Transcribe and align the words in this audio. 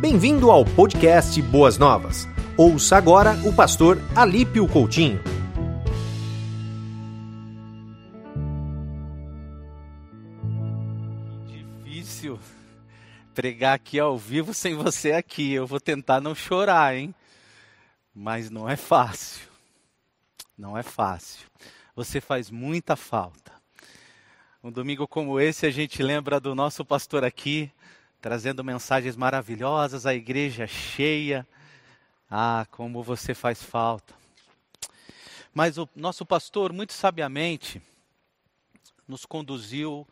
Bem-vindo 0.00 0.50
ao 0.50 0.64
podcast 0.64 1.40
Boas 1.40 1.78
Novas. 1.78 2.26
Ouça 2.58 2.96
agora 2.96 3.32
o 3.46 3.54
pastor 3.54 3.98
Alípio 4.14 4.68
Coutinho. 4.68 5.20
Difícil 11.46 12.38
pregar 13.34 13.74
aqui 13.74 13.98
ao 13.98 14.18
vivo 14.18 14.52
sem 14.52 14.74
você 14.74 15.12
aqui. 15.12 15.52
Eu 15.52 15.66
vou 15.66 15.80
tentar 15.80 16.20
não 16.20 16.34
chorar, 16.34 16.96
hein? 16.96 17.14
Mas 18.14 18.50
não 18.50 18.68
é 18.68 18.76
fácil. 18.76 19.48
Não 20.56 20.76
é 20.76 20.82
fácil. 20.82 21.46
Você 21.96 22.20
faz 22.20 22.50
muita 22.50 22.96
falta. 22.96 23.52
Um 24.62 24.70
domingo 24.70 25.06
como 25.06 25.38
esse, 25.38 25.66
a 25.66 25.70
gente 25.70 26.02
lembra 26.02 26.40
do 26.40 26.54
nosso 26.54 26.84
pastor 26.84 27.22
aqui, 27.22 27.70
trazendo 28.24 28.64
mensagens 28.64 29.16
maravilhosas, 29.16 30.06
a 30.06 30.14
igreja 30.14 30.66
cheia. 30.66 31.46
Ah, 32.30 32.66
como 32.70 33.02
você 33.02 33.34
faz 33.34 33.62
falta. 33.62 34.14
Mas 35.52 35.76
o 35.76 35.86
nosso 35.94 36.24
pastor, 36.24 36.72
muito 36.72 36.94
sabiamente, 36.94 37.82
nos 39.06 39.26
conduziu 39.26 40.08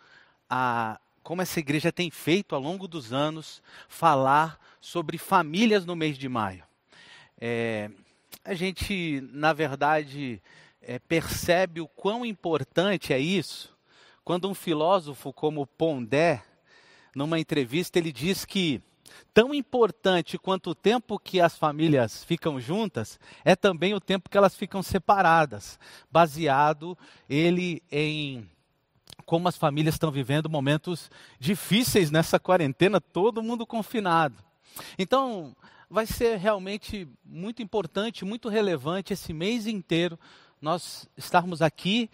a, 0.46 1.00
como 1.22 1.40
essa 1.40 1.58
igreja 1.58 1.90
tem 1.90 2.10
feito 2.10 2.54
ao 2.54 2.60
longo 2.60 2.86
dos 2.86 3.14
anos, 3.14 3.62
falar 3.88 4.60
sobre 4.78 5.16
famílias 5.16 5.86
no 5.86 5.96
mês 5.96 6.18
de 6.18 6.28
maio. 6.28 6.64
É, 7.40 7.90
a 8.44 8.52
gente, 8.52 9.26
na 9.32 9.54
verdade, 9.54 10.42
é, 10.82 10.98
percebe 10.98 11.80
o 11.80 11.88
quão 11.88 12.26
importante 12.26 13.14
é 13.14 13.18
isso 13.18 13.74
quando 14.22 14.50
um 14.50 14.54
filósofo 14.54 15.32
como 15.32 15.66
Pondé 15.66 16.42
numa 17.14 17.38
entrevista, 17.38 17.98
ele 17.98 18.12
diz 18.12 18.44
que 18.44 18.80
tão 19.34 19.52
importante 19.54 20.38
quanto 20.38 20.70
o 20.70 20.74
tempo 20.74 21.18
que 21.18 21.40
as 21.40 21.56
famílias 21.56 22.24
ficam 22.24 22.60
juntas 22.60 23.20
é 23.44 23.54
também 23.54 23.94
o 23.94 24.00
tempo 24.00 24.30
que 24.30 24.38
elas 24.38 24.54
ficam 24.54 24.82
separadas, 24.82 25.78
baseado 26.10 26.96
ele 27.28 27.82
em 27.90 28.48
como 29.24 29.48
as 29.48 29.56
famílias 29.56 29.94
estão 29.94 30.10
vivendo 30.10 30.50
momentos 30.50 31.10
difíceis 31.38 32.10
nessa 32.10 32.40
quarentena, 32.40 33.00
todo 33.00 33.42
mundo 33.42 33.66
confinado. 33.66 34.36
Então, 34.98 35.54
vai 35.88 36.06
ser 36.06 36.38
realmente 36.38 37.06
muito 37.24 37.62
importante, 37.62 38.24
muito 38.24 38.48
relevante 38.48 39.12
esse 39.12 39.32
mês 39.32 39.66
inteiro 39.66 40.18
nós 40.60 41.08
estarmos 41.16 41.60
aqui, 41.60 42.08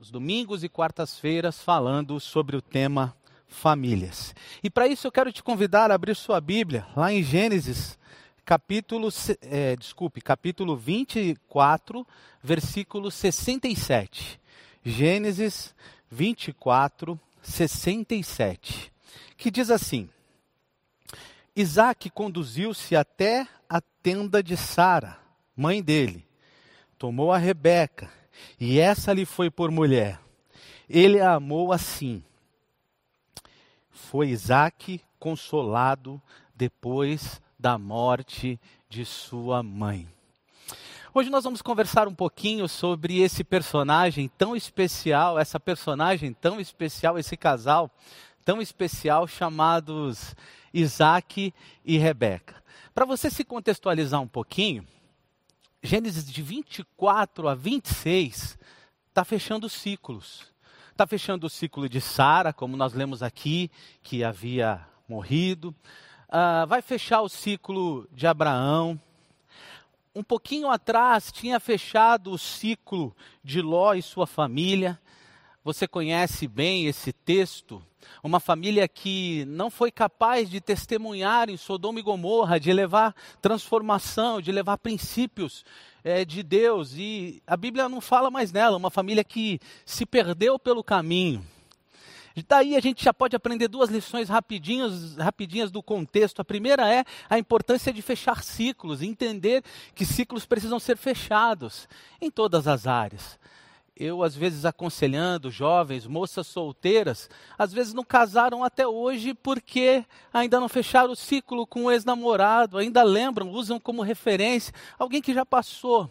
os 0.00 0.10
domingos 0.10 0.62
e 0.62 0.68
quartas-feiras, 0.68 1.60
falando 1.60 2.20
sobre 2.20 2.56
o 2.56 2.62
tema 2.62 3.16
famílias. 3.48 4.34
E 4.62 4.68
para 4.68 4.86
isso 4.88 5.06
eu 5.06 5.12
quero 5.12 5.32
te 5.32 5.42
convidar 5.42 5.90
a 5.90 5.94
abrir 5.94 6.14
sua 6.14 6.40
Bíblia, 6.40 6.86
lá 6.96 7.12
em 7.12 7.22
Gênesis, 7.22 7.98
capítulo, 8.44 9.08
é, 9.42 9.76
desculpe, 9.76 10.20
capítulo 10.20 10.76
24, 10.76 12.06
versículo 12.42 13.10
67. 13.10 14.40
Gênesis 14.84 15.74
24, 16.10 17.18
67. 17.42 18.92
Que 19.36 19.50
diz 19.50 19.70
assim: 19.70 20.08
Isaac 21.56 22.10
conduziu-se 22.10 22.94
até 22.94 23.46
a 23.68 23.80
tenda 23.80 24.42
de 24.42 24.56
Sara, 24.56 25.18
mãe 25.56 25.82
dele, 25.82 26.26
tomou 26.98 27.32
a 27.32 27.38
Rebeca, 27.38 28.10
e 28.60 28.78
essa 28.78 29.12
lhe 29.12 29.24
foi 29.24 29.50
por 29.50 29.70
mulher. 29.70 30.20
Ele 30.88 31.20
a 31.20 31.34
amou 31.34 31.72
assim 31.72 32.22
foi 33.94 34.28
Isaac 34.28 35.00
consolado 35.18 36.20
depois 36.54 37.40
da 37.58 37.78
morte 37.78 38.60
de 38.88 39.04
sua 39.04 39.62
mãe. 39.62 40.06
Hoje 41.14 41.30
nós 41.30 41.44
vamos 41.44 41.62
conversar 41.62 42.08
um 42.08 42.14
pouquinho 42.14 42.68
sobre 42.68 43.20
esse 43.20 43.44
personagem 43.44 44.28
tão 44.36 44.56
especial, 44.56 45.38
essa 45.38 45.60
personagem 45.60 46.32
tão 46.32 46.60
especial, 46.60 47.16
esse 47.16 47.36
casal 47.36 47.88
tão 48.44 48.60
especial 48.60 49.26
chamados 49.28 50.34
Isaac 50.72 51.54
e 51.84 51.96
Rebeca. 51.96 52.62
Para 52.92 53.06
você 53.06 53.30
se 53.30 53.44
contextualizar 53.44 54.20
um 54.20 54.28
pouquinho, 54.28 54.84
Gênesis 55.82 56.30
de 56.30 56.42
24 56.42 57.46
a 57.46 57.54
26 57.54 58.58
está 59.08 59.24
fechando 59.24 59.68
ciclos. 59.68 60.53
Está 60.94 61.08
fechando 61.08 61.48
o 61.48 61.50
ciclo 61.50 61.88
de 61.88 62.00
Sara, 62.00 62.52
como 62.52 62.76
nós 62.76 62.92
lemos 62.92 63.20
aqui, 63.20 63.68
que 64.00 64.22
havia 64.22 64.80
morrido. 65.08 65.74
Uh, 66.28 66.64
vai 66.68 66.80
fechar 66.82 67.20
o 67.20 67.28
ciclo 67.28 68.08
de 68.12 68.28
Abraão. 68.28 69.00
Um 70.14 70.22
pouquinho 70.22 70.70
atrás 70.70 71.32
tinha 71.32 71.58
fechado 71.58 72.30
o 72.30 72.38
ciclo 72.38 73.12
de 73.42 73.60
Ló 73.60 73.94
e 73.94 74.02
sua 74.02 74.24
família. 74.24 74.96
Você 75.64 75.88
conhece 75.88 76.46
bem 76.46 76.84
esse 76.84 77.10
texto? 77.10 77.82
Uma 78.22 78.38
família 78.38 78.86
que 78.86 79.46
não 79.46 79.70
foi 79.70 79.90
capaz 79.90 80.50
de 80.50 80.60
testemunhar 80.60 81.48
em 81.48 81.56
Sodoma 81.56 81.98
e 81.98 82.02
Gomorra, 82.02 82.60
de 82.60 82.70
levar 82.70 83.16
transformação, 83.40 84.42
de 84.42 84.52
levar 84.52 84.76
princípios 84.76 85.64
é, 86.04 86.22
de 86.22 86.42
Deus. 86.42 86.92
E 86.98 87.42
a 87.46 87.56
Bíblia 87.56 87.88
não 87.88 88.02
fala 88.02 88.30
mais 88.30 88.52
nela, 88.52 88.76
uma 88.76 88.90
família 88.90 89.24
que 89.24 89.58
se 89.86 90.04
perdeu 90.04 90.58
pelo 90.58 90.84
caminho. 90.84 91.42
Daí 92.46 92.76
a 92.76 92.80
gente 92.80 93.02
já 93.02 93.14
pode 93.14 93.34
aprender 93.34 93.66
duas 93.66 93.88
lições 93.88 94.28
rapidinhas, 94.28 95.16
rapidinhas 95.16 95.70
do 95.70 95.82
contexto. 95.82 96.40
A 96.40 96.44
primeira 96.44 96.92
é 96.92 97.06
a 97.30 97.38
importância 97.38 97.90
de 97.90 98.02
fechar 98.02 98.44
ciclos, 98.44 99.00
entender 99.00 99.64
que 99.94 100.04
ciclos 100.04 100.44
precisam 100.44 100.78
ser 100.78 100.98
fechados 100.98 101.88
em 102.20 102.30
todas 102.30 102.68
as 102.68 102.86
áreas 102.86 103.38
eu 103.96 104.22
às 104.22 104.34
vezes 104.34 104.64
aconselhando 104.64 105.50
jovens, 105.50 106.06
moças 106.06 106.46
solteiras, 106.46 107.30
às 107.56 107.72
vezes 107.72 107.94
não 107.94 108.04
casaram 108.04 108.64
até 108.64 108.86
hoje 108.86 109.34
porque 109.34 110.04
ainda 110.32 110.58
não 110.58 110.68
fecharam 110.68 111.12
o 111.12 111.16
ciclo 111.16 111.66
com 111.66 111.84
o 111.84 111.90
ex-namorado, 111.90 112.78
ainda 112.78 113.02
lembram, 113.02 113.50
usam 113.50 113.78
como 113.78 114.02
referência 114.02 114.74
alguém 114.98 115.22
que 115.22 115.32
já 115.32 115.46
passou. 115.46 116.10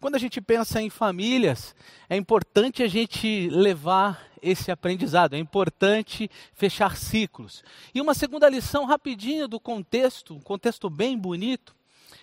Quando 0.00 0.14
a 0.14 0.18
gente 0.18 0.40
pensa 0.40 0.80
em 0.80 0.88
famílias, 0.88 1.74
é 2.08 2.16
importante 2.16 2.82
a 2.82 2.88
gente 2.88 3.48
levar 3.50 4.26
esse 4.40 4.70
aprendizado, 4.70 5.34
é 5.34 5.38
importante 5.38 6.30
fechar 6.54 6.96
ciclos. 6.96 7.62
E 7.94 8.00
uma 8.00 8.14
segunda 8.14 8.48
lição 8.48 8.86
rapidinha 8.86 9.46
do 9.46 9.60
contexto, 9.60 10.34
um 10.34 10.40
contexto 10.40 10.88
bem 10.88 11.18
bonito, 11.18 11.74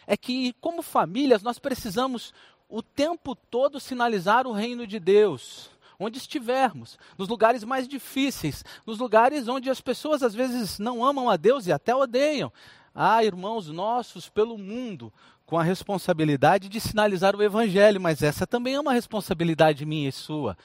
é 0.07 0.17
que 0.17 0.53
como 0.59 0.81
famílias 0.81 1.43
nós 1.43 1.59
precisamos 1.59 2.33
o 2.69 2.81
tempo 2.81 3.35
todo 3.35 3.79
sinalizar 3.79 4.45
o 4.45 4.51
reino 4.51 4.85
de 4.85 5.00
Deus, 5.00 5.69
onde 6.00 6.17
estivermos, 6.17 6.97
nos 7.17 7.28
lugares 7.28 7.63
mais 7.63 7.88
difíceis, 7.88 8.63
nos 8.85 9.00
lugares 9.00 9.47
onde 9.47 9.69
as 9.69 9.81
pessoas 9.81 10.22
às 10.22 10.35
vezes 10.35 10.77
não 10.77 11.03
amam 11.03 11.29
a 11.29 11.38
Deus 11.38 11.66
e 11.66 11.72
até 11.72 11.95
odeiam. 11.95 12.51
Há 12.94 13.23
irmãos 13.23 13.67
nossos 13.67 14.27
pelo 14.27 14.57
mundo 14.57 15.13
com 15.45 15.57
a 15.57 15.63
responsabilidade 15.63 16.67
de 16.67 16.79
sinalizar 16.79 17.35
o 17.35 17.41
evangelho, 17.41 18.01
mas 18.01 18.22
essa 18.22 18.45
também 18.45 18.73
é 18.73 18.79
uma 18.79 18.94
responsabilidade 18.94 19.85
minha 19.85 20.09
e 20.09 20.11
sua. 20.11 20.57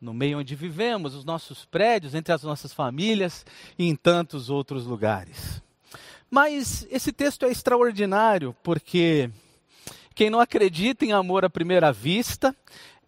No 0.00 0.12
meio 0.12 0.40
onde 0.40 0.54
vivemos, 0.56 1.14
os 1.14 1.24
nossos 1.24 1.64
prédios, 1.64 2.14
entre 2.14 2.32
as 2.32 2.42
nossas 2.42 2.72
famílias 2.72 3.46
e 3.78 3.86
em 3.88 3.94
tantos 3.94 4.50
outros 4.50 4.86
lugares. 4.86 5.62
Mas 6.28 6.86
esse 6.90 7.12
texto 7.12 7.46
é 7.46 7.50
extraordinário 7.50 8.54
porque 8.62 9.30
quem 10.14 10.30
não 10.30 10.40
acredita 10.40 11.04
em 11.04 11.12
amor 11.12 11.44
à 11.44 11.50
primeira 11.50 11.92
vista, 11.92 12.54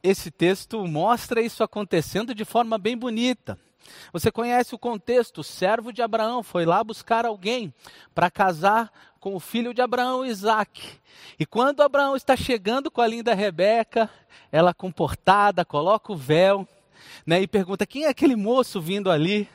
esse 0.03 0.31
texto 0.31 0.87
mostra 0.87 1.41
isso 1.41 1.63
acontecendo 1.63 2.35
de 2.35 2.45
forma 2.45 2.77
bem 2.79 2.97
bonita. 2.97 3.59
Você 4.13 4.33
conhece 4.33 4.75
o 4.75 4.79
contexto? 4.79 5.39
O 5.39 5.45
servo 5.45 5.93
de 5.93 6.03
Abraão 6.03 6.43
foi 6.43 6.65
lá 6.65 6.83
buscar 6.83 7.25
alguém 7.25 7.73
para 8.15 8.31
casar 8.31 8.93
com 9.21 9.35
o 9.35 9.41
filho 9.41 9.73
de 9.73 9.81
Abraão, 9.81 10.25
Isaac. 10.25 10.99
E 11.39 11.47
quando 11.47 11.81
Abraão 11.81 12.17
está 12.17 12.37
chegando 12.37 12.91
com 12.91 13.01
a 13.01 13.07
linda 13.07 13.35
Rebeca, 13.35 14.11
ela 14.51 14.75
comportada, 14.75 15.65
coloca 15.65 16.13
o 16.13 16.17
véu 16.17 16.67
né, 17.25 17.41
e 17.41 17.47
pergunta: 17.47 17.87
quem 17.87 18.05
é 18.05 18.09
aquele 18.09 18.37
moço 18.37 18.81
vindo 18.81 19.11
ali? 19.11 19.49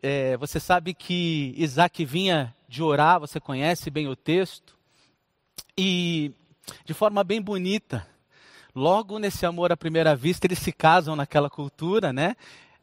É, 0.00 0.36
você 0.36 0.60
sabe 0.60 0.94
que 0.94 1.52
Isaac 1.56 2.04
vinha 2.04 2.54
de 2.68 2.82
orar, 2.82 3.18
você 3.18 3.40
conhece 3.40 3.90
bem 3.90 4.06
o 4.06 4.14
texto. 4.14 4.79
E 5.76 6.32
de 6.84 6.94
forma 6.94 7.24
bem 7.24 7.40
bonita, 7.40 8.06
logo 8.74 9.18
nesse 9.18 9.44
amor 9.46 9.72
à 9.72 9.76
primeira 9.76 10.14
vista, 10.14 10.46
eles 10.46 10.58
se 10.58 10.72
casam 10.72 11.16
naquela 11.16 11.50
cultura, 11.50 12.12
né? 12.12 12.36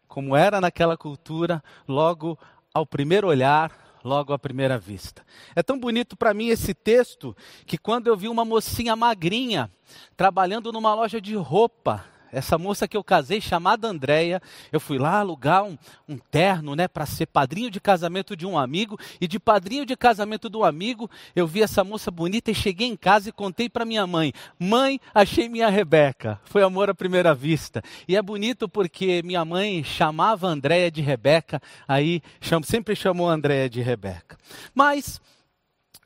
Como 0.07 0.35
era 0.35 0.59
naquela 0.59 0.97
cultura, 0.97 1.63
logo 1.87 2.37
ao 2.73 2.85
primeiro 2.85 3.27
olhar, 3.27 3.71
logo 4.03 4.33
à 4.33 4.39
primeira 4.39 4.77
vista. 4.77 5.25
É 5.55 5.61
tão 5.61 5.79
bonito 5.79 6.15
para 6.15 6.33
mim 6.33 6.47
esse 6.47 6.73
texto 6.73 7.35
que 7.65 7.77
quando 7.77 8.07
eu 8.07 8.15
vi 8.15 8.27
uma 8.27 8.45
mocinha 8.45 8.95
magrinha 8.95 9.69
trabalhando 10.15 10.71
numa 10.71 10.93
loja 10.93 11.19
de 11.19 11.35
roupa, 11.35 12.05
essa 12.31 12.57
moça 12.57 12.87
que 12.87 12.97
eu 12.97 13.03
casei, 13.03 13.39
chamada 13.39 13.87
Andréia, 13.87 14.41
eu 14.71 14.79
fui 14.79 14.97
lá 14.97 15.19
alugar 15.19 15.63
um, 15.63 15.77
um 16.07 16.17
terno, 16.17 16.75
né, 16.75 16.87
para 16.87 17.05
ser 17.05 17.27
padrinho 17.27 17.69
de 17.69 17.79
casamento 17.79 18.35
de 18.35 18.45
um 18.45 18.57
amigo, 18.57 18.97
e 19.19 19.27
de 19.27 19.39
padrinho 19.39 19.85
de 19.85 19.95
casamento 19.95 20.49
do 20.49 20.63
amigo, 20.63 21.09
eu 21.35 21.47
vi 21.47 21.61
essa 21.61 21.83
moça 21.83 22.11
bonita 22.11 22.51
e 22.51 22.55
cheguei 22.55 22.87
em 22.87 22.95
casa 22.95 23.29
e 23.29 23.31
contei 23.31 23.69
para 23.69 23.85
minha 23.85 24.05
mãe: 24.05 24.33
Mãe, 24.59 24.99
achei 25.13 25.49
minha 25.49 25.69
Rebeca. 25.69 26.39
Foi 26.43 26.63
amor 26.63 26.89
à 26.89 26.95
primeira 26.95 27.33
vista. 27.33 27.81
E 28.07 28.15
é 28.15 28.21
bonito 28.21 28.67
porque 28.67 29.21
minha 29.23 29.43
mãe 29.45 29.83
chamava 29.83 30.47
Andréia 30.47 30.91
de 30.91 31.01
Rebeca, 31.01 31.61
aí 31.87 32.21
sempre 32.63 32.95
chamou 32.95 33.29
Andréia 33.29 33.69
de 33.69 33.81
Rebeca. 33.81 34.37
Mas, 34.73 35.21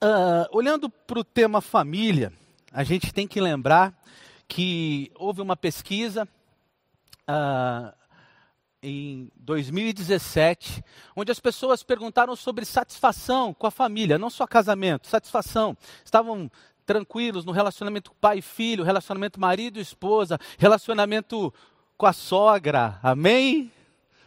uh, 0.04 0.48
olhando 0.52 0.90
para 0.90 1.20
o 1.20 1.24
tema 1.24 1.62
família, 1.62 2.32
a 2.72 2.84
gente 2.84 3.14
tem 3.14 3.28
que 3.28 3.42
lembrar 3.42 3.94
que 4.52 5.10
houve 5.16 5.42
uma 5.42 5.56
pesquisa 5.56 6.28
uh, 7.22 7.96
em 8.84 9.32
2017, 9.38 10.84
onde 11.16 11.32
as 11.32 11.40
pessoas 11.40 11.84
perguntaram 11.84 12.36
sobre 12.36 12.66
satisfação 12.66 13.54
com 13.54 13.66
a 13.66 13.72
família, 13.72 14.18
não 14.18 14.30
só 14.30 14.46
casamento, 14.46 15.08
satisfação. 15.08 15.78
Estavam 16.04 16.52
tranquilos 16.86 17.46
no 17.46 17.54
relacionamento 17.54 18.12
pai 18.20 18.40
e 18.40 18.42
filho, 18.42 18.84
relacionamento 18.84 19.40
marido 19.40 19.80
e 19.80 19.82
esposa, 19.82 20.38
relacionamento 20.58 21.54
com 21.98 22.06
a 22.06 22.12
sogra. 22.12 23.00
Amém? 23.02 23.72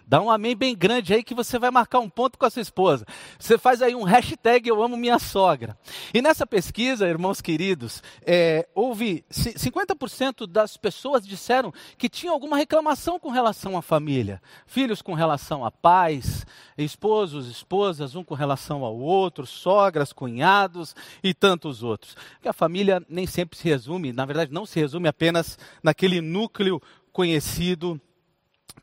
Dá 0.06 0.21
um 0.21 0.31
amém 0.31 0.55
bem 0.55 0.77
grande 0.77 1.15
aí 1.15 1.25
que 1.25 1.35
você 1.35 1.59
vai 1.59 1.71
marcar 1.71 1.99
um 1.99 2.11
ponto 2.11 2.39
com 2.39 2.45
a 2.45 2.51
sua 2.51 2.61
esposa. 2.61 3.06
Você 3.39 3.56
faz 3.56 3.81
aí 3.81 3.95
um 3.95 4.03
hashtag 4.03 4.69
Eu 4.69 4.83
Amo 4.83 4.97
Minha 4.97 5.19
Sogra. 5.19 5.79
E 6.12 6.21
nessa 6.21 6.47
pesquisa, 6.47 7.09
irmãos 7.09 7.41
queridos, 7.41 8.03
é, 8.21 8.69
houve 8.75 9.25
50% 9.31 10.47
das 10.47 10.77
pessoas 10.77 11.27
disseram 11.27 11.73
que 11.97 12.09
tinham 12.09 12.35
alguma 12.35 12.59
reclamação 12.59 13.19
com 13.19 13.31
relação 13.31 13.79
à 13.79 13.83
família. 13.83 14.43
Filhos 14.67 15.01
com 15.01 15.15
relação 15.15 15.65
a 15.65 15.71
pais, 15.71 16.45
esposos, 16.77 17.49
esposas, 17.49 18.15
um 18.15 18.23
com 18.23 18.35
relação 18.35 18.85
ao 18.85 18.97
outro, 18.97 19.47
sogras, 19.47 20.12
cunhados 20.12 20.95
e 21.23 21.33
tantos 21.33 21.83
outros. 21.83 22.15
Porque 22.35 22.49
a 22.49 22.53
família 22.53 23.03
nem 23.09 23.27
sempre 23.27 23.59
se 23.59 23.69
resume, 23.69 24.12
na 24.12 24.27
verdade 24.27 24.53
não 24.53 24.67
se 24.67 24.79
resume 24.79 25.09
apenas 25.09 25.59
naquele 25.83 26.21
núcleo 26.21 26.81
conhecido 27.11 27.99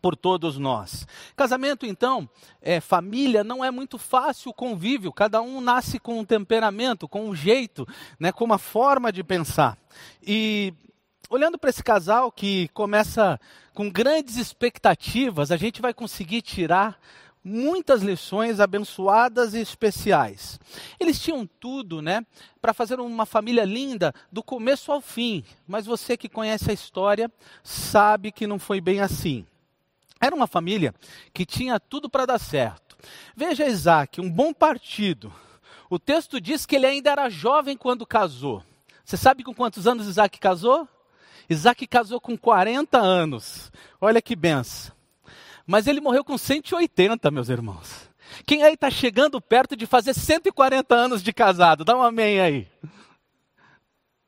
por 0.02 0.16
todos 0.16 0.58
nós. 0.58 1.06
Casamento, 1.36 1.86
então, 1.86 2.28
é 2.62 2.80
família, 2.80 3.44
não 3.44 3.64
é 3.64 3.70
muito 3.70 3.98
fácil 3.98 4.52
o 4.52 4.54
convívio, 4.54 5.14
cada 5.14 5.42
um 5.42 5.62
nasce 5.62 6.00
com 6.00 6.20
um 6.20 6.26
temperamento, 6.26 7.08
com 7.08 7.30
um 7.30 7.36
jeito, 7.36 7.88
né, 8.20 8.32
com 8.32 8.44
uma 8.44 8.58
forma 8.58 9.12
de 9.12 9.24
pensar. 9.24 9.78
E 10.22 10.74
olhando 11.30 11.58
para 11.58 11.70
esse 11.70 11.84
casal 11.84 12.32
que 12.32 12.68
começa 12.70 13.40
com 13.74 13.90
grandes 13.90 14.36
expectativas, 14.38 15.52
a 15.52 15.58
gente 15.58 15.82
vai 15.82 15.94
conseguir 15.94 16.42
tirar 16.42 17.00
muitas 17.44 18.02
lições 18.02 18.60
abençoadas 18.60 19.54
e 19.54 19.60
especiais. 19.60 20.60
Eles 21.00 21.20
tinham 21.20 21.48
tudo, 21.60 22.02
né, 22.02 22.26
para 22.62 22.74
fazer 22.74 23.00
uma 23.00 23.26
família 23.26 23.66
linda 23.66 24.14
do 24.32 24.44
começo 24.44 24.92
ao 24.92 25.02
fim, 25.02 25.44
mas 25.68 25.86
você 25.86 26.16
que 26.16 26.30
conhece 26.30 26.70
a 26.70 26.74
história 26.74 27.32
sabe 27.64 28.32
que 28.32 28.46
não 28.46 28.60
foi 28.60 28.80
bem 28.80 29.00
assim. 29.00 29.46
Era 30.22 30.36
uma 30.36 30.46
família 30.46 30.94
que 31.34 31.46
tinha 31.46 31.80
tudo 31.80 32.08
para 32.08 32.28
dar 32.28 32.40
certo. 32.40 32.96
Veja 33.36 33.68
Isaac, 33.68 34.22
um 34.22 34.30
bom 34.30 34.54
partido. 34.54 35.34
O 35.90 35.98
texto 35.98 36.40
diz 36.40 36.66
que 36.66 36.76
ele 36.76 36.86
ainda 36.86 37.10
era 37.10 37.30
jovem 37.30 37.76
quando 37.76 38.06
casou. 38.06 38.64
Você 39.04 39.18
sabe 39.18 39.44
com 39.44 39.54
quantos 39.54 39.88
anos 39.88 40.08
Isaac 40.08 40.40
casou? 40.40 40.88
Isaac 41.50 41.86
casou 41.88 42.22
com 42.22 42.38
40 42.38 42.98
anos. 43.00 43.72
Olha 44.00 44.22
que 44.22 44.36
benção. 44.36 44.96
Mas 45.66 45.88
ele 45.88 46.00
morreu 46.00 46.24
com 46.24 46.38
180, 46.38 47.32
meus 47.32 47.50
irmãos. 47.50 48.10
Quem 48.46 48.64
aí 48.64 48.76
está 48.76 48.90
chegando 48.90 49.42
perto 49.42 49.76
de 49.76 49.86
fazer 49.86 50.14
140 50.14 50.96
anos 50.96 51.24
de 51.24 51.34
casado? 51.34 51.84
Dá 51.84 51.98
um 51.98 52.04
amém 52.04 52.40
aí. 52.40 52.68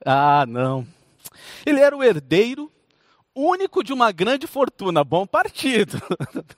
Ah, 0.05 0.45
não. 0.47 0.85
Ele 1.65 1.79
era 1.79 1.95
o 1.95 2.03
herdeiro 2.03 2.71
único 3.35 3.83
de 3.83 3.93
uma 3.93 4.11
grande 4.11 4.47
fortuna, 4.47 5.03
bom 5.03 5.25
partido. 5.25 6.01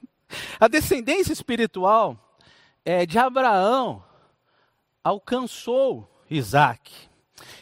A 0.60 0.68
descendência 0.68 1.32
espiritual 1.32 2.18
é, 2.84 3.06
de 3.06 3.18
Abraão 3.18 4.04
alcançou 5.04 6.10
Isaac. 6.30 6.92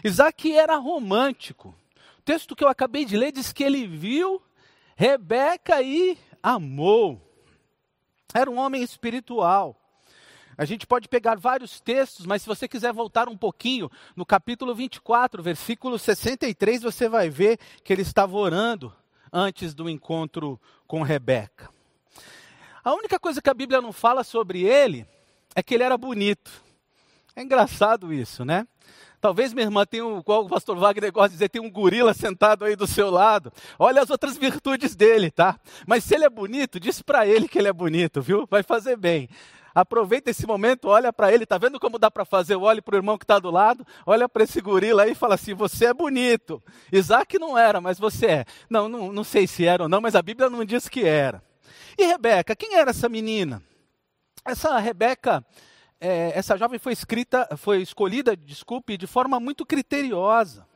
Isaac 0.03 0.51
era 0.55 0.77
romântico. 0.77 1.75
O 2.19 2.21
texto 2.23 2.55
que 2.55 2.63
eu 2.63 2.69
acabei 2.69 3.05
de 3.05 3.17
ler 3.17 3.31
diz 3.31 3.51
que 3.51 3.63
ele 3.63 3.85
viu 3.85 4.41
Rebeca 4.95 5.81
e 5.81 6.17
amou. 6.41 7.21
Era 8.33 8.49
um 8.49 8.57
homem 8.57 8.81
espiritual. 8.81 9.79
A 10.57 10.65
gente 10.65 10.85
pode 10.85 11.07
pegar 11.07 11.35
vários 11.35 11.79
textos, 11.79 12.25
mas 12.25 12.43
se 12.43 12.47
você 12.47 12.67
quiser 12.67 12.93
voltar 12.93 13.27
um 13.27 13.35
pouquinho, 13.35 13.89
no 14.15 14.25
capítulo 14.25 14.75
24, 14.75 15.41
versículo 15.41 15.97
63, 15.97 16.83
você 16.83 17.09
vai 17.09 17.29
ver 17.29 17.59
que 17.83 17.91
ele 17.91 18.03
estava 18.03 18.37
orando 18.37 18.93
antes 19.33 19.73
do 19.73 19.89
encontro 19.89 20.61
com 20.87 21.01
Rebeca. 21.01 21.69
A 22.83 22.93
única 22.93 23.17
coisa 23.17 23.41
que 23.41 23.49
a 23.49 23.53
Bíblia 23.53 23.81
não 23.81 23.91
fala 23.91 24.23
sobre 24.23 24.63
ele 24.63 25.07
é 25.55 25.63
que 25.63 25.73
ele 25.73 25.83
era 25.83 25.97
bonito. 25.97 26.51
É 27.35 27.41
engraçado 27.41 28.13
isso, 28.13 28.45
né? 28.45 28.67
Talvez 29.19 29.53
minha 29.53 29.65
irmã 29.65 29.85
tenha, 29.85 30.05
um, 30.05 30.21
qual 30.21 30.43
o 30.43 30.49
pastor 30.49 30.77
Wagner 30.77 31.09
gosta 31.09 31.29
de 31.29 31.35
dizer, 31.35 31.49
tem 31.49 31.61
um 31.61 31.71
gorila 31.71 32.13
sentado 32.13 32.65
aí 32.65 32.75
do 32.75 32.85
seu 32.85 33.09
lado. 33.09 33.53
Olha 33.79 34.01
as 34.01 34.09
outras 34.09 34.37
virtudes 34.37 34.97
dele, 34.97 35.31
tá? 35.31 35.57
Mas 35.87 36.03
se 36.03 36.13
ele 36.13 36.25
é 36.25 36.29
bonito, 36.29 36.77
diz 36.77 37.01
para 37.01 37.25
ele 37.25 37.47
que 37.47 37.57
ele 37.57 37.69
é 37.69 37.73
bonito, 37.73 38.21
viu? 38.21 38.45
Vai 38.51 38.63
fazer 38.63 38.97
bem. 38.97 39.29
Aproveita 39.73 40.29
esse 40.29 40.45
momento, 40.45 40.87
olha 40.87 41.11
para 41.11 41.33
ele, 41.33 41.45
tá 41.45 41.57
vendo 41.57 41.79
como 41.79 41.97
dá 41.97 42.11
para 42.11 42.23
fazer? 42.23 42.55
Olhe 42.55 42.81
para 42.81 42.93
o 42.93 42.97
irmão 42.97 43.17
que 43.17 43.23
está 43.23 43.39
do 43.39 43.49
lado, 43.49 43.85
olha 44.05 44.29
para 44.29 44.43
esse 44.43 44.61
gorila 44.61 45.03
aí 45.03 45.11
e 45.11 45.15
fala 45.15 45.35
assim: 45.35 45.53
você 45.53 45.85
é 45.85 45.93
bonito. 45.93 46.61
Isaac 46.91 47.39
não 47.39 47.57
era, 47.57 47.81
mas 47.81 47.97
você 47.97 48.25
é. 48.27 48.45
Não, 48.69 48.87
não, 48.87 49.11
não 49.11 49.23
sei 49.23 49.47
se 49.47 49.65
era 49.65 49.83
ou 49.83 49.89
não, 49.89 49.99
mas 49.99 50.15
a 50.15 50.21
Bíblia 50.21 50.49
não 50.49 50.63
diz 50.63 50.87
que 50.87 51.03
era. 51.05 51.43
E 51.97 52.05
Rebeca, 52.05 52.55
quem 52.55 52.75
era 52.75 52.91
essa 52.91 53.09
menina? 53.09 53.63
Essa 54.45 54.77
Rebeca, 54.77 55.43
é, 55.99 56.31
essa 56.35 56.57
jovem 56.57 56.77
foi 56.77 56.93
escrita, 56.93 57.47
foi 57.57 57.81
escolhida, 57.81 58.35
desculpe, 58.35 58.97
de 58.97 59.07
forma 59.07 59.39
muito 59.39 59.65
criteriosa. 59.65 60.67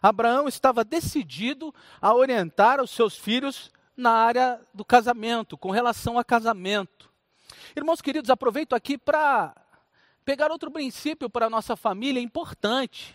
Abraão 0.00 0.48
estava 0.48 0.84
decidido 0.84 1.72
a 2.00 2.12
orientar 2.12 2.80
os 2.80 2.90
seus 2.90 3.16
filhos 3.16 3.70
na 3.96 4.10
área 4.10 4.60
do 4.74 4.84
casamento, 4.84 5.56
com 5.56 5.70
relação 5.70 6.18
a 6.18 6.24
casamento. 6.24 7.11
Irmãos 7.74 8.02
queridos, 8.02 8.28
aproveito 8.28 8.74
aqui 8.74 8.98
para 8.98 9.54
pegar 10.26 10.50
outro 10.50 10.70
princípio 10.70 11.30
para 11.30 11.46
a 11.46 11.50
nossa 11.50 11.74
família 11.74 12.20
importante. 12.20 13.14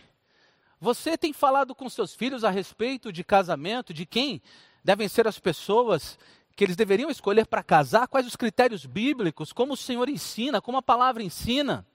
Você 0.82 1.16
tem 1.16 1.32
falado 1.32 1.76
com 1.76 1.88
seus 1.88 2.16
filhos 2.16 2.44
a 2.44 2.50
respeito 2.50 3.12
de 3.12 3.24
casamento, 3.24 3.94
de 3.94 4.04
quem 4.04 4.42
devem 4.84 5.08
ser 5.08 5.28
as 5.28 5.38
pessoas 5.38 6.18
que 6.56 6.64
eles 6.64 6.76
deveriam 6.76 7.08
escolher 7.12 7.46
para 7.46 7.62
casar, 7.62 8.08
quais 8.08 8.26
os 8.26 8.36
critérios 8.36 8.84
bíblicos, 8.84 9.54
como 9.54 9.74
o 9.74 9.78
Senhor 9.78 10.10
ensina, 10.10 10.60
como 10.60 10.80
a 10.80 10.82
palavra 10.82 11.22
ensina. 11.22 11.86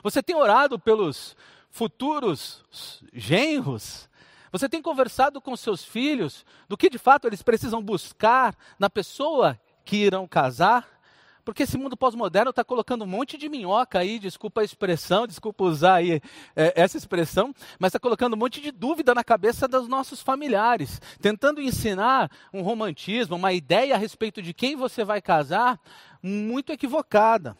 Você 0.00 0.22
tem 0.22 0.36
orado 0.36 0.78
pelos 0.78 1.36
futuros 1.70 2.64
genros? 3.12 4.08
Você 4.52 4.68
tem 4.68 4.80
conversado 4.80 5.40
com 5.40 5.56
seus 5.56 5.84
filhos 5.84 6.46
do 6.68 6.76
que 6.76 6.88
de 6.88 6.98
fato 6.98 7.26
eles 7.26 7.42
precisam 7.42 7.82
buscar 7.82 8.56
na 8.78 8.88
pessoa 8.88 9.58
que 9.84 9.96
irão 9.96 10.28
casar? 10.28 11.01
Porque 11.44 11.64
esse 11.64 11.76
mundo 11.76 11.96
pós-moderno 11.96 12.50
está 12.50 12.62
colocando 12.62 13.02
um 13.02 13.06
monte 13.06 13.36
de 13.36 13.48
minhoca 13.48 13.98
aí, 13.98 14.18
desculpa 14.18 14.60
a 14.60 14.64
expressão, 14.64 15.26
desculpa 15.26 15.64
usar 15.64 15.94
aí 15.94 16.20
é, 16.54 16.72
essa 16.76 16.96
expressão, 16.96 17.52
mas 17.78 17.88
está 17.88 17.98
colocando 17.98 18.34
um 18.34 18.38
monte 18.38 18.60
de 18.60 18.70
dúvida 18.70 19.12
na 19.14 19.24
cabeça 19.24 19.66
dos 19.66 19.88
nossos 19.88 20.20
familiares, 20.20 21.00
tentando 21.20 21.60
ensinar 21.60 22.30
um 22.52 22.62
romantismo, 22.62 23.34
uma 23.34 23.52
ideia 23.52 23.94
a 23.94 23.98
respeito 23.98 24.40
de 24.40 24.54
quem 24.54 24.76
você 24.76 25.04
vai 25.04 25.20
casar, 25.20 25.80
muito 26.22 26.70
equivocada. 26.72 27.56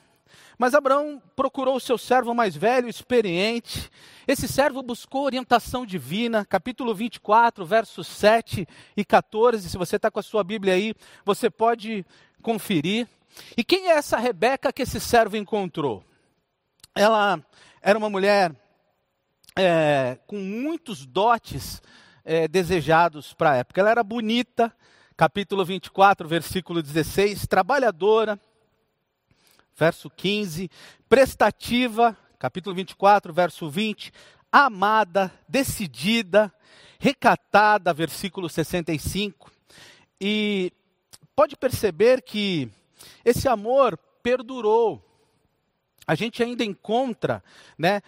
Mas 0.56 0.74
Abraão 0.74 1.20
procurou 1.34 1.76
o 1.76 1.80
seu 1.80 1.98
servo 1.98 2.32
mais 2.32 2.54
velho, 2.54 2.88
experiente. 2.88 3.90
Esse 4.28 4.46
servo 4.46 4.80
buscou 4.80 5.24
orientação 5.24 5.84
divina, 5.84 6.44
capítulo 6.44 6.94
24, 6.94 7.66
versos 7.66 8.06
7 8.06 8.66
e 8.96 9.04
14. 9.04 9.68
Se 9.68 9.76
você 9.76 9.96
está 9.96 10.10
com 10.10 10.20
a 10.20 10.22
sua 10.22 10.44
Bíblia 10.44 10.74
aí, 10.74 10.94
você 11.24 11.50
pode 11.50 12.06
conferir. 12.40 13.08
E 13.56 13.64
quem 13.64 13.88
é 13.88 13.92
essa 13.92 14.18
Rebeca 14.18 14.72
que 14.72 14.82
esse 14.82 15.00
servo 15.00 15.36
encontrou? 15.36 16.04
Ela 16.94 17.40
era 17.80 17.98
uma 17.98 18.10
mulher 18.10 18.54
é, 19.56 20.18
com 20.26 20.36
muitos 20.36 21.06
dotes 21.06 21.82
é, 22.24 22.46
desejados 22.48 23.32
para 23.34 23.52
a 23.52 23.56
época. 23.56 23.80
Ela 23.80 23.90
era 23.90 24.02
bonita, 24.02 24.74
capítulo 25.16 25.64
24, 25.64 26.28
versículo 26.28 26.82
16, 26.82 27.46
trabalhadora, 27.46 28.40
verso 29.76 30.10
15, 30.10 30.70
prestativa, 31.08 32.16
capítulo 32.38 32.74
24, 32.76 33.32
verso 33.32 33.68
20, 33.70 34.12
amada, 34.50 35.32
decidida, 35.48 36.52
recatada, 36.98 37.92
versículo 37.92 38.48
65. 38.48 39.50
E 40.20 40.72
pode 41.34 41.56
perceber 41.56 42.22
que 42.22 42.70
esse 43.24 43.48
amor 43.48 43.98
perdurou. 44.22 45.02
A 46.06 46.14
gente 46.14 46.42
ainda 46.42 46.64
encontra, 46.64 47.42
né, 47.78 48.02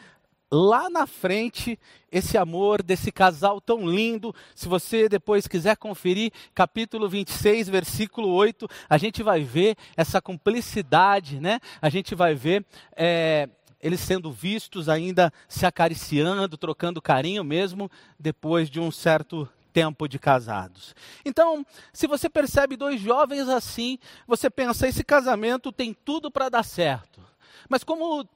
lá 0.51 0.89
na 0.89 1.07
frente 1.07 1.79
esse 2.11 2.39
amor 2.39 2.83
desse 2.83 3.11
casal 3.11 3.61
tão 3.61 3.89
lindo. 3.89 4.35
Se 4.55 4.69
você 4.69 5.09
depois 5.09 5.49
quiser 5.49 5.77
conferir, 5.77 6.33
capítulo 6.55 7.09
26, 7.09 7.69
versículo 7.69 8.29
8, 8.29 8.69
a 8.89 8.97
gente 8.97 9.23
vai 9.23 9.43
ver 9.43 9.77
essa 9.97 10.23
cumplicidade, 10.23 11.41
né? 11.41 11.59
A 11.83 11.89
gente 11.89 12.15
vai 12.15 12.35
ver. 12.35 12.65
É, 12.97 13.49
eles 13.81 14.01
sendo 14.01 14.33
vistos 14.33 14.89
ainda 14.89 15.31
se 15.47 15.67
acariciando, 15.67 16.57
trocando 16.57 17.03
carinho 17.03 17.45
mesmo, 17.45 17.91
depois 18.19 18.71
de 18.71 18.81
um 18.81 18.91
certo 18.91 19.47
tempo 19.75 20.09
de 20.09 20.21
casados. 20.21 20.95
Então, 21.25 21.67
se 21.93 22.07
você 22.07 22.31
percebe 22.31 22.77
dois 22.77 23.01
jovens 23.01 23.49
assim, 23.49 23.99
você 24.27 24.49
pensa: 24.49 24.89
esse 24.89 25.03
casamento 25.03 25.73
tem 25.73 25.93
tudo 25.93 26.31
para 26.31 26.49
dar 26.49 26.63
certo. 26.63 27.21
Mas 27.69 27.83
como 27.83 28.27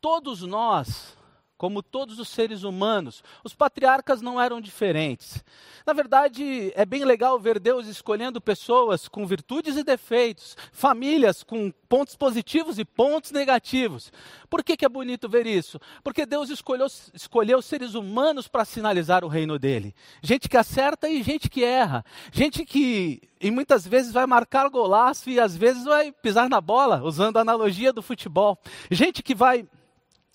todos 0.00 0.42
nós 0.42 1.16
como 1.58 1.82
todos 1.82 2.20
os 2.20 2.28
seres 2.28 2.62
humanos. 2.62 3.22
Os 3.44 3.52
patriarcas 3.52 4.22
não 4.22 4.40
eram 4.40 4.60
diferentes. 4.60 5.44
Na 5.84 5.92
verdade, 5.92 6.72
é 6.76 6.86
bem 6.86 7.04
legal 7.04 7.38
ver 7.40 7.58
Deus 7.58 7.88
escolhendo 7.88 8.40
pessoas 8.40 9.08
com 9.08 9.26
virtudes 9.26 9.76
e 9.76 9.82
defeitos, 9.82 10.56
famílias 10.72 11.42
com 11.42 11.72
pontos 11.88 12.14
positivos 12.14 12.78
e 12.78 12.84
pontos 12.84 13.32
negativos. 13.32 14.12
Por 14.48 14.62
que, 14.62 14.76
que 14.76 14.84
é 14.84 14.88
bonito 14.88 15.28
ver 15.28 15.46
isso? 15.46 15.80
Porque 16.04 16.24
Deus 16.24 16.48
escolheu, 16.48 16.86
escolheu 17.12 17.60
seres 17.60 17.94
humanos 17.94 18.46
para 18.46 18.64
sinalizar 18.64 19.24
o 19.24 19.28
reino 19.28 19.58
dele. 19.58 19.94
Gente 20.22 20.48
que 20.48 20.56
acerta 20.56 21.08
e 21.08 21.22
gente 21.22 21.50
que 21.50 21.64
erra. 21.64 22.04
Gente 22.30 22.64
que 22.64 23.20
e 23.40 23.50
muitas 23.50 23.86
vezes 23.86 24.12
vai 24.12 24.26
marcar 24.26 24.68
golaço 24.68 25.30
e 25.30 25.38
às 25.38 25.56
vezes 25.56 25.84
vai 25.84 26.10
pisar 26.10 26.48
na 26.48 26.60
bola, 26.60 27.02
usando 27.02 27.36
a 27.36 27.40
analogia 27.40 27.92
do 27.92 28.02
futebol. 28.02 28.58
Gente 28.90 29.22
que 29.22 29.34
vai 29.34 29.66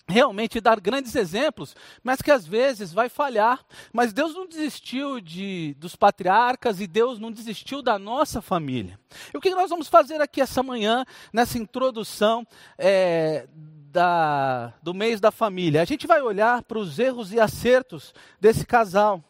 realmente 0.07 0.59
dar 0.59 0.79
grandes 0.79 1.15
exemplos, 1.15 1.75
mas 2.03 2.21
que 2.21 2.31
às 2.31 2.45
vezes 2.45 2.93
vai 2.93 3.09
falhar. 3.09 3.63
Mas 3.91 4.13
Deus 4.13 4.33
não 4.33 4.47
desistiu 4.47 5.19
de, 5.19 5.75
dos 5.77 5.95
patriarcas 5.95 6.79
e 6.79 6.87
Deus 6.87 7.19
não 7.19 7.31
desistiu 7.31 7.81
da 7.81 7.97
nossa 7.97 8.41
família. 8.41 8.99
E 9.33 9.37
o 9.37 9.41
que 9.41 9.49
nós 9.51 9.69
vamos 9.69 9.87
fazer 9.87 10.21
aqui 10.21 10.41
essa 10.41 10.61
manhã, 10.61 11.05
nessa 11.31 11.57
introdução 11.57 12.45
é, 12.77 13.47
da, 13.91 14.73
do 14.81 14.93
mês 14.93 15.19
da 15.19 15.31
família? 15.31 15.81
A 15.81 15.85
gente 15.85 16.05
vai 16.05 16.21
olhar 16.21 16.63
para 16.63 16.79
os 16.79 16.99
erros 16.99 17.31
e 17.31 17.39
acertos 17.39 18.13
desse 18.39 18.65
casal. 18.65 19.23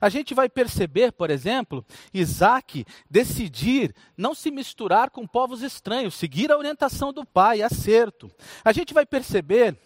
A 0.00 0.08
gente 0.08 0.34
vai 0.34 0.48
perceber, 0.48 1.12
por 1.12 1.30
exemplo, 1.30 1.84
Isaac 2.12 2.84
decidir 3.08 3.94
não 4.16 4.34
se 4.34 4.50
misturar 4.50 5.10
com 5.10 5.26
povos 5.26 5.62
estranhos, 5.62 6.14
seguir 6.14 6.52
a 6.52 6.58
orientação 6.58 7.12
do 7.12 7.24
pai, 7.24 7.62
acerto. 7.62 8.30
A 8.64 8.72
gente 8.72 8.92
vai 8.92 9.06
perceber 9.06 9.76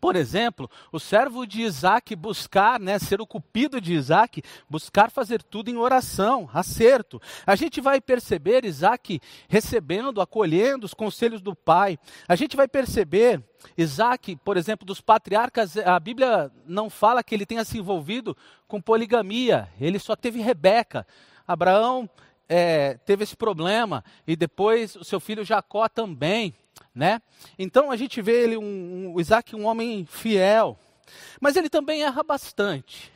por 0.00 0.16
exemplo, 0.16 0.70
o 0.92 1.00
servo 1.00 1.46
de 1.46 1.62
Isaac 1.62 2.14
buscar, 2.14 2.78
né, 2.78 2.98
ser 2.98 3.20
o 3.20 3.26
cupido 3.26 3.80
de 3.80 3.94
Isaac, 3.94 4.42
buscar 4.68 5.10
fazer 5.10 5.42
tudo 5.42 5.70
em 5.70 5.76
oração, 5.76 6.48
acerto. 6.52 7.20
A 7.46 7.56
gente 7.56 7.80
vai 7.80 8.00
perceber 8.00 8.64
Isaac 8.64 9.20
recebendo, 9.48 10.20
acolhendo 10.20 10.86
os 10.86 10.94
conselhos 10.94 11.40
do 11.40 11.54
pai. 11.54 11.98
A 12.28 12.36
gente 12.36 12.56
vai 12.56 12.68
perceber 12.68 13.42
Isaac, 13.76 14.36
por 14.36 14.56
exemplo, 14.56 14.86
dos 14.86 15.00
patriarcas, 15.00 15.76
a 15.76 15.98
Bíblia 15.98 16.50
não 16.66 16.88
fala 16.88 17.22
que 17.22 17.34
ele 17.34 17.46
tenha 17.46 17.64
se 17.64 17.78
envolvido 17.78 18.36
com 18.68 18.80
poligamia, 18.80 19.68
ele 19.80 19.98
só 19.98 20.14
teve 20.14 20.40
Rebeca. 20.40 21.06
Abraão 21.46 22.08
é, 22.48 22.94
teve 23.04 23.24
esse 23.24 23.36
problema, 23.36 24.04
e 24.26 24.34
depois 24.34 24.96
o 24.96 25.04
seu 25.04 25.20
filho 25.20 25.44
Jacó 25.44 25.88
também 25.88 26.54
né? 26.94 27.20
Então 27.58 27.90
a 27.90 27.96
gente 27.96 28.20
vê 28.20 28.42
ele, 28.42 28.56
um, 28.56 29.14
um, 29.14 29.20
Isaac, 29.20 29.54
um 29.54 29.66
homem 29.66 30.04
fiel, 30.06 30.78
mas 31.40 31.56
ele 31.56 31.68
também 31.68 32.02
erra 32.02 32.22
bastante. 32.22 33.12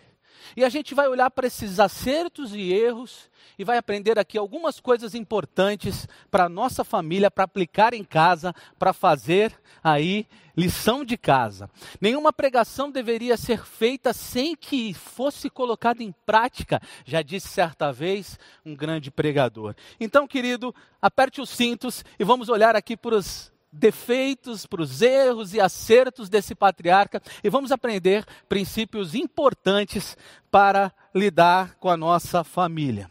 E 0.56 0.64
a 0.64 0.68
gente 0.68 0.94
vai 0.94 1.08
olhar 1.08 1.30
para 1.30 1.46
esses 1.46 1.80
acertos 1.80 2.54
e 2.54 2.72
erros 2.72 3.30
e 3.58 3.64
vai 3.64 3.78
aprender 3.78 4.18
aqui 4.18 4.36
algumas 4.36 4.80
coisas 4.80 5.14
importantes 5.14 6.08
para 6.30 6.44
a 6.44 6.48
nossa 6.48 6.84
família, 6.84 7.30
para 7.30 7.44
aplicar 7.44 7.94
em 7.94 8.04
casa, 8.04 8.54
para 8.78 8.92
fazer 8.92 9.52
aí 9.82 10.26
lição 10.56 11.04
de 11.04 11.16
casa. 11.16 11.70
Nenhuma 12.00 12.32
pregação 12.32 12.90
deveria 12.90 13.36
ser 13.36 13.64
feita 13.64 14.12
sem 14.12 14.54
que 14.54 14.92
fosse 14.94 15.48
colocada 15.48 16.02
em 16.02 16.12
prática, 16.26 16.80
já 17.04 17.22
disse 17.22 17.48
certa 17.48 17.92
vez 17.92 18.38
um 18.64 18.74
grande 18.74 19.10
pregador. 19.10 19.74
Então, 19.98 20.26
querido, 20.26 20.74
aperte 21.00 21.40
os 21.40 21.50
cintos 21.50 22.04
e 22.18 22.24
vamos 22.24 22.48
olhar 22.48 22.76
aqui 22.76 22.96
para 22.96 23.16
os 23.16 23.51
defeitos, 23.72 24.66
para 24.66 24.82
os 24.82 25.00
erros 25.00 25.54
e 25.54 25.60
acertos 25.60 26.28
desse 26.28 26.54
patriarca 26.54 27.22
e 27.42 27.48
vamos 27.48 27.72
aprender 27.72 28.24
princípios 28.48 29.14
importantes 29.14 30.16
para 30.50 30.92
lidar 31.14 31.76
com 31.76 31.88
a 31.88 31.96
nossa 31.96 32.44
família. 32.44 33.10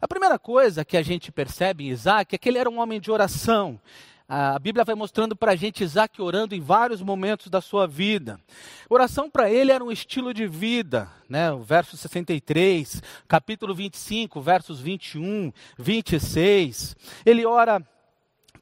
A 0.00 0.06
primeira 0.06 0.38
coisa 0.38 0.84
que 0.84 0.96
a 0.96 1.02
gente 1.02 1.32
percebe 1.32 1.84
em 1.84 1.88
Isaac 1.88 2.34
é 2.34 2.38
que 2.38 2.48
ele 2.48 2.58
era 2.58 2.68
um 2.68 2.78
homem 2.78 3.00
de 3.00 3.10
oração. 3.10 3.80
A 4.26 4.58
Bíblia 4.58 4.84
vai 4.84 4.94
mostrando 4.94 5.36
para 5.36 5.52
a 5.52 5.56
gente 5.56 5.84
Isaac 5.84 6.20
orando 6.20 6.54
em 6.54 6.60
vários 6.60 7.02
momentos 7.02 7.48
da 7.48 7.60
sua 7.60 7.86
vida. 7.86 8.40
Oração 8.88 9.30
para 9.30 9.50
ele 9.50 9.70
era 9.70 9.84
um 9.84 9.92
estilo 9.92 10.32
de 10.32 10.46
vida, 10.46 11.10
né? 11.28 11.52
O 11.52 11.60
verso 11.60 11.94
63, 11.96 13.02
capítulo 13.28 13.74
25, 13.74 14.40
versos 14.40 14.80
21, 14.80 15.52
26. 15.78 16.96
Ele 17.24 17.44
ora 17.44 17.86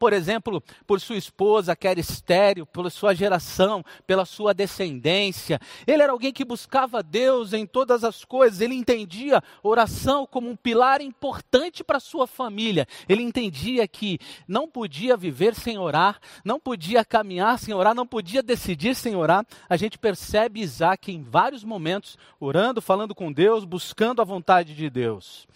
por 0.02 0.12
exemplo, 0.12 0.60
por 0.84 1.00
sua 1.00 1.16
esposa, 1.16 1.76
que 1.76 1.86
era 1.86 2.00
estéreo, 2.00 2.66
pela 2.66 2.90
sua 2.90 3.14
geração, 3.14 3.84
pela 4.04 4.24
sua 4.24 4.52
descendência. 4.52 5.60
Ele 5.86 6.02
era 6.02 6.10
alguém 6.10 6.32
que 6.32 6.44
buscava 6.44 7.04
Deus 7.04 7.52
em 7.52 7.64
todas 7.64 8.02
as 8.02 8.24
coisas. 8.24 8.60
Ele 8.60 8.74
entendia 8.74 9.40
oração 9.62 10.26
como 10.26 10.50
um 10.50 10.56
pilar 10.56 11.00
importante 11.00 11.84
para 11.84 12.00
sua 12.00 12.26
família. 12.26 12.84
Ele 13.08 13.22
entendia 13.22 13.86
que 13.86 14.18
não 14.48 14.66
podia 14.66 15.16
viver 15.16 15.54
sem 15.54 15.78
orar, 15.78 16.18
não 16.44 16.58
podia 16.58 17.04
caminhar 17.04 17.56
sem 17.60 17.72
orar, 17.72 17.94
não 17.94 18.04
podia 18.04 18.42
decidir 18.42 18.96
sem 18.96 19.14
orar. 19.14 19.46
A 19.68 19.76
gente 19.76 19.96
percebe 19.96 20.62
Isaac 20.62 21.12
em 21.12 21.22
vários 21.22 21.62
momentos 21.62 22.18
orando, 22.40 22.82
falando 22.82 23.14
com 23.14 23.32
Deus, 23.32 23.64
buscando 23.64 24.20
a 24.20 24.24
vontade 24.24 24.74
de 24.74 24.90
Deus. 24.90 25.46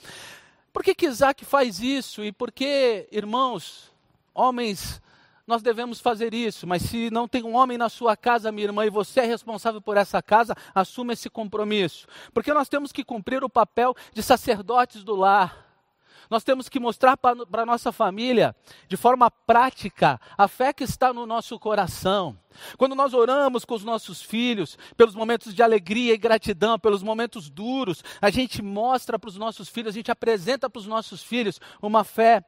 Por 0.73 0.85
que, 0.85 0.95
que 0.95 1.07
Isaac 1.07 1.45
faz 1.45 1.81
isso? 1.81 2.23
E 2.23 2.31
por 2.31 2.53
que, 2.53 3.09
irmãos, 3.11 3.96
Homens, 4.39 5.01
nós 5.47 5.63
devemos 5.63 5.99
fazer 5.99 6.35
isso, 6.35 6.67
mas 6.67 6.83
se 6.83 7.11
não 7.11 7.27
tem 7.27 7.43
um 7.43 7.57
homem 7.57 7.79
na 7.79 7.89
sua 7.89 8.15
casa, 8.15 8.53
minha 8.53 8.67
irmã, 8.67 8.85
e 8.85 8.91
você 8.91 9.21
é 9.21 9.25
responsável 9.25 9.81
por 9.81 9.97
essa 9.97 10.21
casa, 10.21 10.55
assuma 10.75 11.15
esse 11.15 11.31
compromisso. 11.31 12.07
Porque 12.35 12.53
nós 12.53 12.69
temos 12.69 12.93
que 12.93 13.03
cumprir 13.03 13.43
o 13.43 13.49
papel 13.49 13.95
de 14.13 14.23
sacerdotes 14.23 15.03
do 15.03 15.17
lar. 15.17 15.65
Nós 16.29 16.45
temos 16.45 16.69
que 16.69 16.79
mostrar 16.81 17.17
para 17.17 17.63
a 17.63 17.67
nossa 17.67 17.93
família, 17.93 18.55
de 18.89 18.97
forma 18.97 19.31
prática, 19.31 20.21
a 20.37 20.47
fé 20.49 20.73
que 20.73 20.85
está 20.85 21.13
no 21.15 21.25
nosso 21.25 21.59
coração. 21.59 22.37
Quando 22.77 22.95
nós 22.95 23.15
oramos 23.15 23.65
com 23.65 23.75
os 23.75 23.85
nossos 23.85 24.21
filhos, 24.21 24.77
pelos 24.97 25.15
momentos 25.15 25.55
de 25.55 25.63
alegria 25.63 26.13
e 26.13 26.19
gratidão, 26.19 26.79
pelos 26.79 27.03
momentos 27.03 27.49
duros, 27.49 28.03
a 28.21 28.29
gente 28.29 28.61
mostra 28.61 29.19
para 29.19 29.29
os 29.29 29.37
nossos 29.37 29.69
filhos, 29.69 29.95
a 29.95 29.97
gente 29.97 30.11
apresenta 30.11 30.69
para 30.69 30.81
os 30.81 30.87
nossos 30.87 31.23
filhos 31.23 31.61
uma 31.81 32.03
fé 32.03 32.45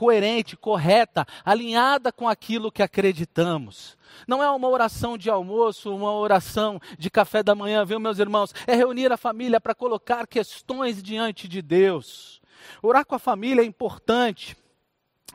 coerente, 0.00 0.56
correta, 0.56 1.26
alinhada 1.44 2.10
com 2.10 2.26
aquilo 2.26 2.72
que 2.72 2.82
acreditamos. 2.82 3.98
Não 4.26 4.42
é 4.42 4.50
uma 4.50 4.66
oração 4.66 5.18
de 5.18 5.28
almoço, 5.28 5.94
uma 5.94 6.10
oração 6.10 6.80
de 6.98 7.10
café 7.10 7.42
da 7.42 7.54
manhã, 7.54 7.84
viu, 7.84 8.00
meus 8.00 8.18
irmãos? 8.18 8.54
É 8.66 8.74
reunir 8.74 9.12
a 9.12 9.18
família 9.18 9.60
para 9.60 9.74
colocar 9.74 10.26
questões 10.26 11.02
diante 11.02 11.46
de 11.46 11.60
Deus. 11.60 12.40
Orar 12.82 13.04
com 13.04 13.14
a 13.14 13.18
família 13.18 13.60
é 13.60 13.64
importante 13.66 14.56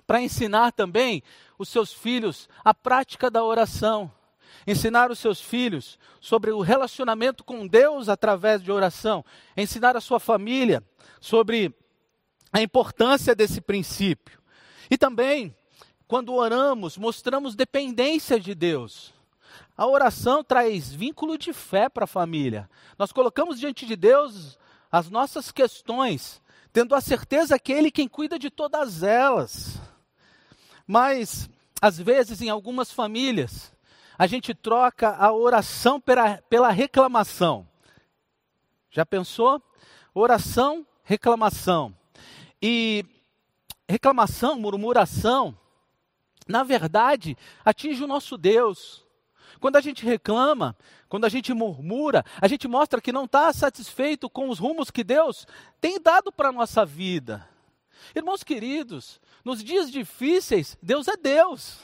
para 0.07 0.19
ensinar 0.19 0.71
também 0.71 1.21
os 1.59 1.69
seus 1.69 1.93
filhos 1.93 2.49
a 2.63 2.73
prática 2.73 3.29
da 3.29 3.43
oração. 3.43 4.11
Ensinar 4.65 5.11
os 5.11 5.19
seus 5.19 5.39
filhos 5.39 5.99
sobre 6.19 6.49
o 6.49 6.61
relacionamento 6.61 7.43
com 7.43 7.67
Deus 7.67 8.09
através 8.09 8.63
de 8.63 8.71
oração. 8.71 9.23
Ensinar 9.55 9.95
a 9.95 10.01
sua 10.01 10.19
família 10.19 10.83
sobre 11.21 11.71
a 12.51 12.63
importância 12.63 13.35
desse 13.35 13.61
princípio. 13.61 14.43
E 14.89 14.97
também, 14.97 15.55
quando 16.07 16.33
oramos, 16.33 16.97
mostramos 16.97 17.55
dependência 17.55 18.39
de 18.39 18.53
Deus. 18.53 19.13
A 19.77 19.85
oração 19.87 20.43
traz 20.43 20.93
vínculo 20.93 21.37
de 21.37 21.51
fé 21.51 21.89
para 21.89 22.05
a 22.05 22.07
família. 22.07 22.69
Nós 22.97 23.11
colocamos 23.11 23.59
diante 23.59 23.85
de 23.85 23.95
Deus 23.95 24.57
as 24.91 25.09
nossas 25.09 25.51
questões, 25.51 26.41
tendo 26.71 26.95
a 26.95 27.01
certeza 27.01 27.59
que 27.59 27.73
Ele 27.73 27.91
quem 27.91 28.07
cuida 28.07 28.39
de 28.39 28.49
todas 28.49 29.03
elas. 29.03 29.79
Mas, 30.87 31.49
às 31.81 31.97
vezes, 31.97 32.41
em 32.41 32.49
algumas 32.49 32.91
famílias, 32.91 33.73
a 34.17 34.27
gente 34.27 34.53
troca 34.53 35.15
a 35.15 35.33
oração 35.33 35.99
pela, 35.99 36.37
pela 36.43 36.69
reclamação. 36.69 37.67
Já 38.89 39.05
pensou? 39.05 39.61
Oração, 40.13 40.87
reclamação. 41.03 41.93
E 42.61 43.05
reclamação, 43.87 44.59
murmuração, 44.59 45.57
na 46.47 46.63
verdade, 46.63 47.37
atinge 47.63 48.03
o 48.03 48.07
nosso 48.07 48.37
Deus. 48.37 49.05
Quando 49.59 49.77
a 49.77 49.81
gente 49.81 50.05
reclama, 50.05 50.75
quando 51.07 51.25
a 51.25 51.29
gente 51.29 51.53
murmura, 51.53 52.23
a 52.41 52.47
gente 52.47 52.67
mostra 52.67 53.01
que 53.01 53.11
não 53.11 53.25
está 53.25 53.51
satisfeito 53.53 54.29
com 54.29 54.49
os 54.49 54.59
rumos 54.59 54.91
que 54.91 55.03
Deus 55.03 55.47
tem 55.79 55.99
dado 55.99 56.31
para 56.31 56.49
a 56.49 56.51
nossa 56.51 56.85
vida. 56.85 57.47
Irmãos 58.13 58.43
queridos, 58.43 59.19
nos 59.43 59.63
dias 59.63 59.91
difíceis, 59.91 60.77
Deus 60.81 61.07
é 61.07 61.17
Deus. 61.17 61.79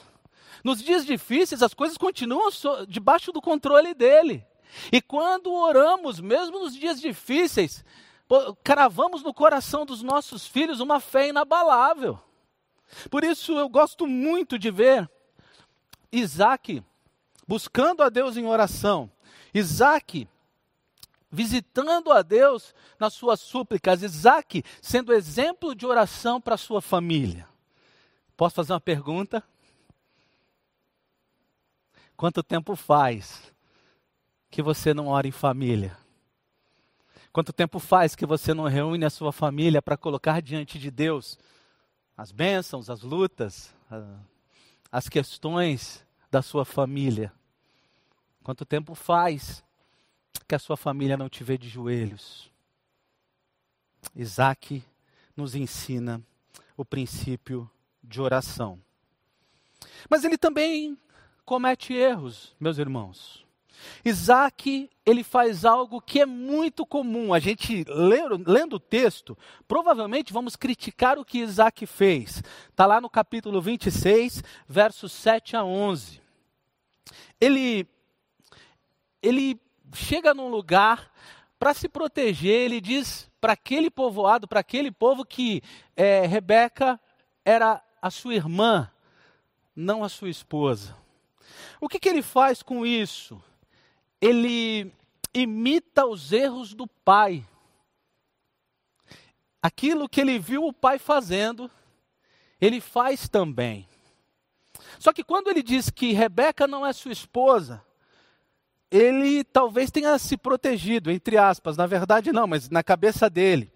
Nos 0.62 0.80
dias 0.80 1.04
difíceis, 1.04 1.62
as 1.62 1.74
coisas 1.74 1.98
continuam 1.98 2.50
debaixo 2.86 3.32
do 3.32 3.40
controle 3.40 3.94
dele. 3.94 4.44
E 4.92 5.00
quando 5.00 5.52
oramos, 5.52 6.20
mesmo 6.20 6.60
nos 6.60 6.74
dias 6.74 7.00
difíceis, 7.00 7.84
cravamos 8.62 9.22
no 9.22 9.34
coração 9.34 9.84
dos 9.84 10.02
nossos 10.02 10.46
filhos 10.46 10.80
uma 10.80 11.00
fé 11.00 11.28
inabalável. 11.28 12.18
Por 13.10 13.24
isso 13.24 13.58
eu 13.58 13.68
gosto 13.68 14.06
muito 14.06 14.58
de 14.58 14.70
ver 14.70 15.10
Isaac 16.10 16.82
buscando 17.46 18.02
a 18.02 18.08
Deus 18.08 18.36
em 18.36 18.46
oração, 18.46 19.10
Isaac 19.52 20.28
visitando 21.30 22.12
a 22.12 22.20
Deus 22.20 22.74
nas 22.98 23.14
suas 23.14 23.40
súplicas, 23.40 24.02
Isaac 24.02 24.62
sendo 24.82 25.14
exemplo 25.14 25.74
de 25.74 25.86
oração 25.86 26.40
para 26.40 26.58
sua 26.58 26.82
família. 26.82 27.48
Posso 28.36 28.54
fazer 28.54 28.74
uma 28.74 28.80
pergunta? 28.80 29.42
Quanto 32.14 32.42
tempo 32.42 32.76
faz 32.76 33.52
que 34.50 34.62
você 34.62 34.92
não 34.92 35.08
ora 35.08 35.26
em 35.26 35.32
família? 35.32 36.01
Quanto 37.32 37.52
tempo 37.52 37.78
faz 37.78 38.14
que 38.14 38.26
você 38.26 38.52
não 38.52 38.64
reúne 38.64 39.04
a 39.06 39.10
sua 39.10 39.32
família 39.32 39.80
para 39.80 39.96
colocar 39.96 40.42
diante 40.42 40.78
de 40.78 40.90
Deus 40.90 41.38
as 42.14 42.30
bênçãos, 42.30 42.90
as 42.90 43.02
lutas, 43.02 43.74
as 44.90 45.08
questões 45.08 46.04
da 46.30 46.42
sua 46.42 46.64
família? 46.64 47.32
Quanto 48.42 48.66
tempo 48.66 48.94
faz 48.94 49.64
que 50.46 50.54
a 50.54 50.58
sua 50.58 50.76
família 50.76 51.16
não 51.16 51.28
te 51.28 51.42
vê 51.42 51.56
de 51.56 51.68
joelhos? 51.68 52.50
Isaac 54.14 54.84
nos 55.34 55.54
ensina 55.54 56.22
o 56.76 56.84
princípio 56.84 57.70
de 58.02 58.20
oração. 58.20 58.78
Mas 60.10 60.24
ele 60.24 60.36
também 60.36 60.98
comete 61.44 61.94
erros, 61.94 62.54
meus 62.60 62.76
irmãos. 62.76 63.46
Isaac, 64.04 64.90
ele 65.04 65.24
faz 65.24 65.64
algo 65.64 66.00
que 66.00 66.20
é 66.20 66.26
muito 66.26 66.86
comum. 66.86 67.32
A 67.32 67.38
gente, 67.38 67.84
lendo, 67.88 68.50
lendo 68.50 68.76
o 68.76 68.80
texto, 68.80 69.36
provavelmente 69.66 70.32
vamos 70.32 70.56
criticar 70.56 71.18
o 71.18 71.24
que 71.24 71.38
Isaac 71.38 71.86
fez. 71.86 72.42
Está 72.68 72.86
lá 72.86 73.00
no 73.00 73.10
capítulo 73.10 73.60
26, 73.60 74.42
versos 74.68 75.12
7 75.12 75.56
a 75.56 75.64
11. 75.64 76.20
Ele, 77.40 77.86
ele 79.22 79.60
chega 79.94 80.34
num 80.34 80.48
lugar 80.48 81.10
para 81.58 81.74
se 81.74 81.88
proteger, 81.88 82.62
ele 82.62 82.80
diz 82.80 83.30
para 83.40 83.52
aquele 83.52 83.90
povoado, 83.90 84.48
para 84.48 84.60
aquele 84.60 84.90
povo 84.90 85.24
que 85.24 85.62
é, 85.96 86.26
Rebeca 86.26 87.00
era 87.44 87.82
a 88.00 88.10
sua 88.10 88.34
irmã, 88.34 88.90
não 89.74 90.02
a 90.02 90.08
sua 90.08 90.28
esposa. 90.28 90.96
O 91.80 91.88
que, 91.88 91.98
que 91.98 92.08
ele 92.08 92.22
faz 92.22 92.62
com 92.62 92.86
isso? 92.86 93.42
Ele 94.22 94.94
imita 95.34 96.06
os 96.06 96.32
erros 96.32 96.74
do 96.74 96.86
pai. 96.86 97.44
Aquilo 99.60 100.08
que 100.08 100.20
ele 100.20 100.38
viu 100.38 100.64
o 100.64 100.72
pai 100.72 100.96
fazendo, 101.00 101.68
ele 102.60 102.80
faz 102.80 103.28
também. 103.28 103.88
Só 105.00 105.12
que 105.12 105.24
quando 105.24 105.48
ele 105.48 105.62
diz 105.62 105.90
que 105.90 106.12
Rebeca 106.12 106.68
não 106.68 106.86
é 106.86 106.92
sua 106.92 107.10
esposa, 107.10 107.84
ele 108.88 109.42
talvez 109.42 109.90
tenha 109.90 110.16
se 110.18 110.36
protegido, 110.36 111.10
entre 111.10 111.36
aspas, 111.36 111.76
na 111.76 111.86
verdade 111.86 112.32
não, 112.32 112.46
mas 112.46 112.70
na 112.70 112.82
cabeça 112.82 113.28
dele. 113.28 113.72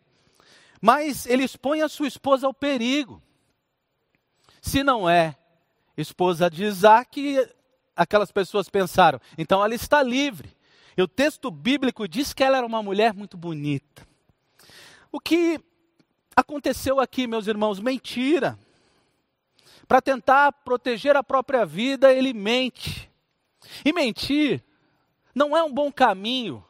Mas 0.80 1.26
ele 1.26 1.42
expõe 1.42 1.82
a 1.82 1.88
sua 1.88 2.06
esposa 2.06 2.46
ao 2.46 2.54
perigo. 2.54 3.20
Se 4.60 4.84
não 4.84 5.10
é 5.10 5.36
esposa 5.96 6.48
de 6.48 6.64
Isaac, 6.64 7.48
aquelas 7.96 8.30
pessoas 8.30 8.68
pensaram, 8.68 9.20
então 9.38 9.64
ela 9.64 9.74
está 9.74 10.02
livre. 10.02 10.54
E 10.96 11.02
o 11.02 11.08
texto 11.08 11.50
bíblico 11.50 12.06
diz 12.06 12.32
que 12.32 12.44
ela 12.44 12.58
era 12.58 12.66
uma 12.66 12.82
mulher 12.82 13.14
muito 13.14 13.36
bonita. 13.36 14.06
O 15.10 15.18
que 15.18 15.60
aconteceu 16.34 17.00
aqui, 17.00 17.26
meus 17.26 17.46
irmãos? 17.46 17.80
Mentira. 17.80 18.58
Para 19.88 20.00
tentar 20.00 20.52
proteger 20.52 21.16
a 21.16 21.22
própria 21.22 21.64
vida, 21.64 22.12
ele 22.12 22.32
mente. 22.32 23.10
E 23.84 23.92
mentir 23.92 24.62
não 25.34 25.56
é 25.56 25.62
um 25.62 25.72
bom 25.72 25.92
caminho 25.92 26.64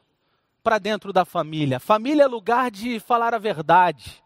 para 0.63 0.79
dentro 0.79 1.13
da 1.13 1.25
família. 1.25 1.79
Família 1.79 2.25
é 2.25 2.27
lugar 2.27 2.71
de 2.71 2.99
falar 2.99 3.33
a 3.33 3.39
verdade. 3.39 4.23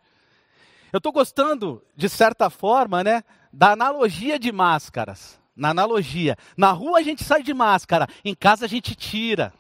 Eu 0.93 0.97
estou 0.97 1.13
gostando, 1.13 1.85
de 1.95 2.09
certa 2.09 2.49
forma, 2.49 3.05
né, 3.05 3.23
da 3.53 3.73
analogia 3.73 4.39
de 4.39 4.51
máscaras 4.51 5.40
na 5.61 5.69
analogia. 5.69 6.37
Na 6.57 6.73
rua 6.73 6.99
a 6.99 7.03
gente 7.03 7.23
sai 7.23 7.43
de 7.43 7.53
máscara, 7.53 8.09
em 8.25 8.35
casa 8.35 8.65
a 8.65 8.69
gente 8.69 8.97
tira. 8.97 9.53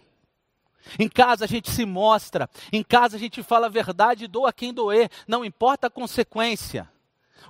Em 0.98 1.08
casa 1.08 1.44
a 1.44 1.48
gente 1.48 1.70
se 1.70 1.84
mostra, 1.84 2.48
em 2.72 2.82
casa 2.82 3.16
a 3.16 3.20
gente 3.20 3.42
fala 3.42 3.66
a 3.66 3.70
verdade 3.70 4.26
doa 4.26 4.50
quem 4.50 4.72
doer, 4.72 5.10
não 5.28 5.44
importa 5.44 5.86
a 5.86 5.90
consequência. 5.90 6.90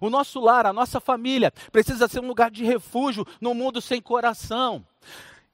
O 0.01 0.11
nosso 0.11 0.41
lar, 0.41 0.67
a 0.67 0.73
nossa 0.73 1.01
família, 1.01 1.53
precisa 1.71 2.09
ser 2.09 2.21
um 2.21 2.27
lugar 2.27 2.51
de 2.51 2.65
refúgio 2.65 3.25
no 3.41 3.55
mundo 3.55 3.81
sem 3.81 4.03
coração. 4.03 4.85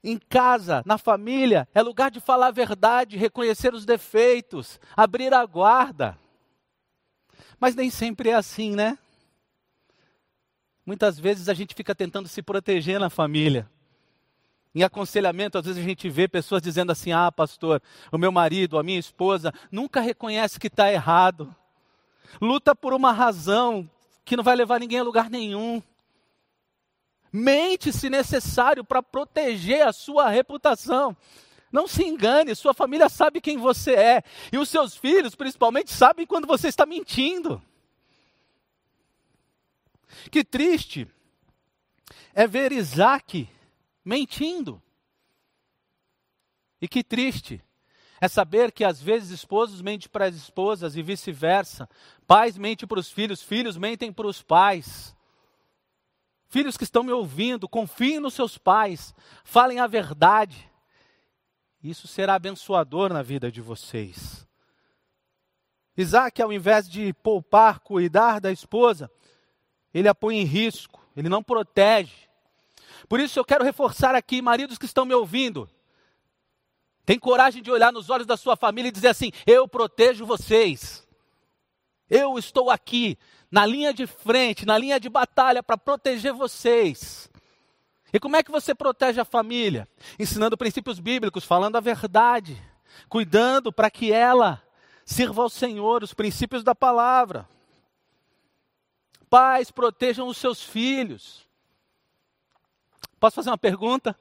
Em 0.03 0.19
casa, 0.19 0.83
na 0.87 0.97
família, 0.97 1.69
é 1.75 1.83
lugar 1.83 2.11
de 2.11 2.19
falar 2.19 2.49
a 2.49 2.53
verdade, 2.53 3.19
reconhecer 3.19 3.75
os 3.75 3.85
defeitos, 3.85 4.81
abrir 4.97 5.35
a 5.35 5.45
guarda. 5.45 6.19
Mas 7.61 7.75
nem 7.75 7.91
sempre 7.91 8.31
é 8.31 8.35
assim, 8.35 8.75
né? 8.75 8.99
Muitas 10.87 11.19
vezes 11.19 11.49
a 11.49 11.55
gente 11.55 11.75
fica 11.75 11.97
tentando 11.97 12.29
se 12.29 12.41
proteger 12.41 13.01
na 13.01 13.11
família. 13.11 13.69
Em 14.73 14.85
aconselhamento, 14.85 15.59
às 15.59 15.65
vezes 15.65 15.83
a 15.83 15.87
gente 15.87 16.09
vê 16.09 16.29
pessoas 16.29 16.63
dizendo 16.63 16.93
assim: 16.93 17.11
ah, 17.11 17.33
pastor, 17.33 17.83
o 18.13 18.17
meu 18.17 18.31
marido, 18.31 18.79
a 18.79 18.85
minha 18.85 18.99
esposa, 18.99 19.53
nunca 19.73 20.01
reconhece 20.01 20.61
que 20.61 20.69
está 20.69 20.93
errado. 20.93 21.53
Luta 22.41 22.75
por 22.77 22.95
uma 22.95 23.11
razão 23.11 23.91
que 24.25 24.37
não 24.37 24.45
vai 24.45 24.55
levar 24.55 24.79
ninguém 24.79 25.01
a 25.01 25.03
lugar 25.03 25.29
nenhum. 25.29 25.83
Mente 27.33 27.93
se 27.93 28.09
necessário 28.09 28.85
para 28.85 29.03
proteger 29.03 29.87
a 29.87 29.93
sua 29.93 30.29
reputação. 30.29 31.17
Não 31.73 31.89
se 31.89 32.05
engane, 32.05 32.55
sua 32.55 32.73
família 32.73 33.09
sabe 33.09 33.41
quem 33.41 33.59
você 33.59 33.95
é. 33.95 34.23
E 34.53 34.59
os 34.59 34.69
seus 34.69 34.97
filhos, 34.97 35.35
principalmente, 35.35 35.91
sabem 35.91 36.27
quando 36.27 36.47
você 36.47 36.69
está 36.69 36.87
mentindo. 36.87 37.61
Que 40.31 40.45
triste 40.45 41.09
é 42.35 42.47
ver 42.47 42.73
Isaac 42.73 43.49
mentindo. 44.05 44.83
E 46.81 46.87
que 46.87 47.03
triste 47.03 47.63
é 48.21 48.29
saber 48.29 48.73
que 48.73 48.85
às 48.85 49.01
vezes 49.01 49.31
esposos 49.31 49.81
mentem 49.83 50.09
para 50.09 50.27
as 50.27 50.35
esposas 50.35 50.97
e 50.97 51.03
vice-versa. 51.03 51.89
Pais 52.27 52.57
mentem 52.57 52.87
para 52.87 53.01
os 53.01 53.11
filhos, 53.11 53.43
filhos 53.43 53.77
mentem 53.77 54.13
para 54.13 54.27
os 54.27 54.43
pais. 54.43 55.15
Filhos 56.49 56.77
que 56.77 56.85
estão 56.85 57.03
me 57.03 57.13
ouvindo, 57.13 57.69
confiem 57.69 58.21
nos 58.21 58.35
seus 58.35 58.57
pais, 58.57 59.15
falem 59.45 59.81
a 59.81 59.87
verdade. 59.87 60.71
Isso 61.83 62.07
será 62.07 62.35
abençoador 62.35 63.13
na 63.13 63.23
vida 63.23 63.51
de 63.51 63.61
vocês. 63.61 64.47
Isaac, 65.97 66.41
ao 66.41 66.53
invés 66.53 66.89
de 66.89 67.13
poupar, 67.15 67.81
cuidar 67.81 68.41
da 68.41 68.53
esposa, 68.53 69.11
ele 69.99 70.09
a 70.09 70.15
põe 70.15 70.37
em 70.37 70.45
risco, 70.45 71.01
ele 71.17 71.27
não 71.27 71.43
protege. 71.43 72.13
Por 73.09 73.19
isso 73.19 73.39
eu 73.39 73.45
quero 73.45 73.65
reforçar 73.65 74.15
aqui, 74.15 74.43
maridos 74.43 74.77
que 74.77 74.85
estão 74.85 75.07
me 75.07 75.15
ouvindo, 75.15 75.67
tem 77.07 77.19
coragem 77.19 77.63
de 77.63 77.71
olhar 77.71 77.91
nos 77.91 78.11
olhos 78.11 78.27
da 78.27 78.37
sua 78.37 78.57
família 78.57 78.91
e 78.91 78.93
dizer 78.93 79.09
assim: 79.09 79.33
Eu 79.47 79.67
protejo 79.67 80.27
vocês. 80.27 81.07
Eu 82.11 82.39
estou 82.39 82.71
aqui, 82.71 83.17
na 83.51 83.65
linha 83.65 83.95
de 83.95 84.07
frente, 84.07 84.67
na 84.67 84.77
linha 84.77 85.01
de 85.01 85.09
batalha, 85.09 85.63
para 85.63 85.79
proteger 85.79 86.35
vocês. 86.35 87.31
E 88.13 88.21
como 88.21 88.37
é 88.37 88.43
que 88.43 88.51
você 88.51 88.75
protege 88.75 89.19
a 89.19 89.25
família? 89.25 89.89
Ensinando 90.19 90.59
princípios 90.59 91.01
bíblicos, 91.01 91.45
falando 91.45 91.77
a 91.77 91.81
verdade, 91.81 92.63
cuidando 93.09 93.73
para 93.73 93.91
que 93.91 94.13
ela 94.13 94.63
sirva 95.07 95.43
ao 95.43 95.49
Senhor, 95.49 96.03
os 96.03 96.13
princípios 96.13 96.63
da 96.63 96.75
palavra. 96.75 97.49
Pais, 99.29 99.71
protejam 99.71 100.29
os 100.29 100.37
seus 100.37 100.63
filhos. 100.63 101.47
Posso 103.19 103.37
fazer 103.37 103.51
uma 103.51 103.59
pergunta? 103.59 104.19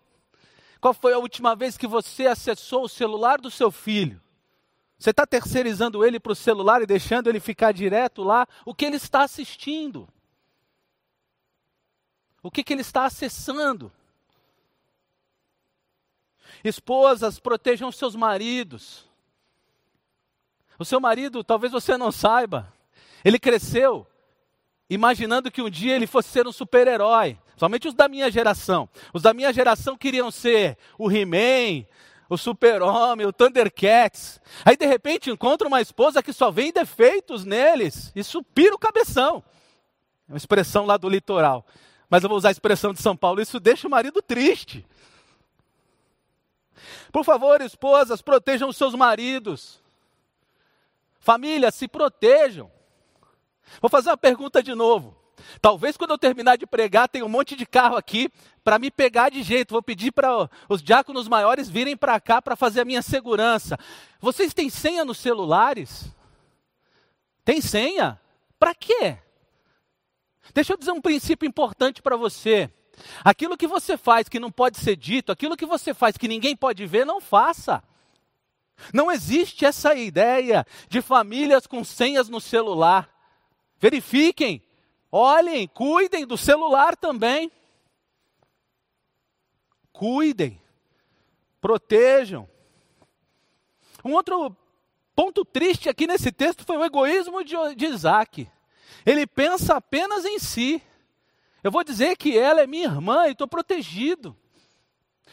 Qual 0.81 0.93
foi 0.93 1.13
a 1.13 1.19
última 1.19 1.55
vez 1.55 1.77
que 1.77 1.87
você 1.87 2.27
acessou 2.27 2.83
o 2.83 2.89
celular 2.89 3.39
do 3.39 3.51
seu 3.51 3.71
filho? 3.71 4.21
Você 4.97 5.09
está 5.09 5.25
terceirizando 5.25 6.05
ele 6.05 6.19
para 6.19 6.31
o 6.31 6.35
celular 6.35 6.81
e 6.81 6.85
deixando 6.85 7.27
ele 7.27 7.39
ficar 7.39 7.71
direto 7.71 8.23
lá? 8.23 8.47
O 8.65 8.73
que 8.73 8.85
ele 8.85 8.95
está 8.95 9.23
assistindo? 9.23 10.07
O 12.41 12.49
que, 12.49 12.63
que 12.63 12.73
ele 12.73 12.81
está 12.81 13.05
acessando? 13.05 13.91
Esposas, 16.63 17.39
protejam 17.39 17.91
seus 17.91 18.15
maridos. 18.15 19.05
O 20.79 20.85
seu 20.85 20.99
marido, 20.99 21.43
talvez 21.43 21.71
você 21.71 21.97
não 21.97 22.11
saiba, 22.11 22.71
ele 23.23 23.39
cresceu 23.39 24.07
imaginando 24.89 25.51
que 25.51 25.61
um 25.61 25.69
dia 25.69 25.95
ele 25.95 26.07
fosse 26.07 26.29
ser 26.29 26.47
um 26.47 26.51
super-herói. 26.51 27.37
Somente 27.57 27.87
os 27.87 27.93
da 27.93 28.07
minha 28.07 28.29
geração. 28.29 28.89
Os 29.13 29.21
da 29.21 29.33
minha 29.33 29.51
geração 29.53 29.97
queriam 29.97 30.29
ser 30.29 30.77
o 30.97 31.09
He-Man, 31.09 31.85
o 32.29 32.37
Super-Homem, 32.37 33.25
o 33.25 33.33
Thundercats. 33.33 34.41
Aí 34.63 34.75
de 34.75 34.85
repente 34.85 35.29
encontra 35.29 35.67
uma 35.67 35.81
esposa 35.81 36.21
que 36.21 36.33
só 36.33 36.51
vê 36.51 36.71
defeitos 36.71 37.45
neles. 37.45 38.11
Isso 38.15 38.43
pira 38.43 38.75
o 38.75 38.79
cabeção. 38.79 39.43
É 40.27 40.33
uma 40.33 40.37
expressão 40.37 40.85
lá 40.85 40.97
do 40.97 41.09
litoral. 41.09 41.65
Mas 42.09 42.23
eu 42.23 42.29
vou 42.29 42.37
usar 42.37 42.49
a 42.49 42.51
expressão 42.51 42.93
de 42.93 43.01
São 43.01 43.15
Paulo. 43.15 43.41
Isso 43.41 43.59
deixa 43.59 43.87
o 43.87 43.91
marido 43.91 44.21
triste. 44.21 44.85
Por 47.11 47.23
favor, 47.23 47.61
esposas, 47.61 48.21
protejam 48.21 48.69
os 48.69 48.77
seus 48.77 48.93
maridos. 48.93 49.81
Família, 51.19 51.71
se 51.71 51.87
protejam. 51.87 52.69
Vou 53.81 53.89
fazer 53.89 54.09
uma 54.09 54.17
pergunta 54.17 54.61
de 54.61 54.73
novo. 54.73 55.15
Talvez 55.61 55.97
quando 55.97 56.11
eu 56.11 56.17
terminar 56.17 56.57
de 56.57 56.65
pregar, 56.65 57.07
tenha 57.07 57.25
um 57.25 57.29
monte 57.29 57.55
de 57.55 57.65
carro 57.65 57.95
aqui 57.95 58.29
para 58.63 58.79
me 58.79 58.89
pegar 58.89 59.29
de 59.29 59.43
jeito. 59.43 59.73
Vou 59.73 59.83
pedir 59.83 60.11
para 60.11 60.49
os 60.69 60.81
diáconos 60.81 61.27
maiores 61.27 61.69
virem 61.69 61.95
para 61.95 62.19
cá 62.19 62.41
para 62.41 62.55
fazer 62.55 62.81
a 62.81 62.85
minha 62.85 63.01
segurança. 63.01 63.77
Vocês 64.19 64.53
têm 64.53 64.69
senha 64.69 65.05
nos 65.05 65.17
celulares? 65.17 66.11
Tem 67.43 67.61
senha? 67.61 68.19
Para 68.57 68.73
quê? 68.73 69.17
Deixa 70.53 70.73
eu 70.73 70.77
dizer 70.77 70.91
um 70.91 71.01
princípio 71.01 71.47
importante 71.47 72.01
para 72.01 72.15
você. 72.15 72.69
Aquilo 73.23 73.57
que 73.57 73.67
você 73.67 73.97
faz 73.97 74.29
que 74.29 74.39
não 74.39 74.51
pode 74.51 74.77
ser 74.77 74.95
dito, 74.95 75.31
aquilo 75.31 75.57
que 75.57 75.65
você 75.65 75.93
faz 75.93 76.17
que 76.17 76.27
ninguém 76.27 76.55
pode 76.55 76.85
ver, 76.85 77.05
não 77.05 77.19
faça. 77.19 77.83
Não 78.93 79.11
existe 79.11 79.65
essa 79.65 79.93
ideia 79.95 80.65
de 80.89 81.01
famílias 81.01 81.67
com 81.67 81.83
senhas 81.83 82.29
no 82.29 82.41
celular. 82.41 83.09
Verifiquem, 83.77 84.63
olhem, 85.11 85.67
cuidem 85.67 86.25
do 86.25 86.37
celular 86.37 86.95
também. 86.95 87.51
Cuidem, 89.91 90.61
protejam. 91.61 92.49
Um 94.03 94.13
outro 94.13 94.55
ponto 95.15 95.45
triste 95.45 95.89
aqui 95.89 96.05
nesse 96.05 96.31
texto 96.31 96.65
foi 96.65 96.77
o 96.77 96.83
egoísmo 96.83 97.43
de, 97.43 97.85
Isaac. 97.85 98.49
Ele 99.05 99.25
pensa 99.25 99.75
apenas 99.75 100.25
em 100.25 100.37
si. 100.37 100.81
Eu 101.63 101.71
vou 101.71 101.83
dizer 101.83 102.15
que 102.17 102.37
ela 102.37 102.61
é 102.61 102.67
minha 102.67 102.85
irmã 102.85 103.27
e 103.27 103.31
estou 103.31 103.47
protegido. 103.47 104.37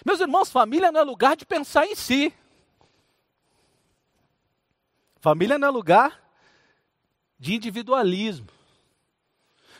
Meus 0.04 0.20
irmãos, 0.20 0.50
família 0.50 0.90
não 0.90 1.00
é 1.00 1.04
lugar 1.04 1.36
de 1.36 1.44
pensar 1.44 1.86
em 1.86 1.94
si. 1.94 2.32
Família 5.20 5.58
não 5.58 5.68
é 5.68 5.70
lugar 5.70 6.21
de 7.42 7.56
individualismo. 7.56 8.46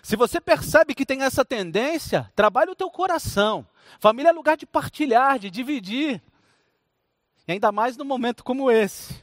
Se 0.03 0.17
você 0.17 0.41
percebe 0.41 0.97
que 0.97 1.07
tem 1.07 1.23
essa 1.23 1.45
tendência, 1.45 2.29
trabalhe 2.35 2.73
o 2.73 2.75
teu 2.75 2.91
coração. 2.91 3.65
Família 4.01 4.31
é 4.31 4.33
lugar 4.33 4.57
de 4.57 4.67
partilhar, 4.67 5.39
de 5.39 5.49
dividir. 5.49 6.21
E 7.47 7.53
ainda 7.53 7.71
mais 7.71 7.97
num 7.97 8.05
momento 8.05 8.43
como 8.43 8.69
esse. 8.69 9.23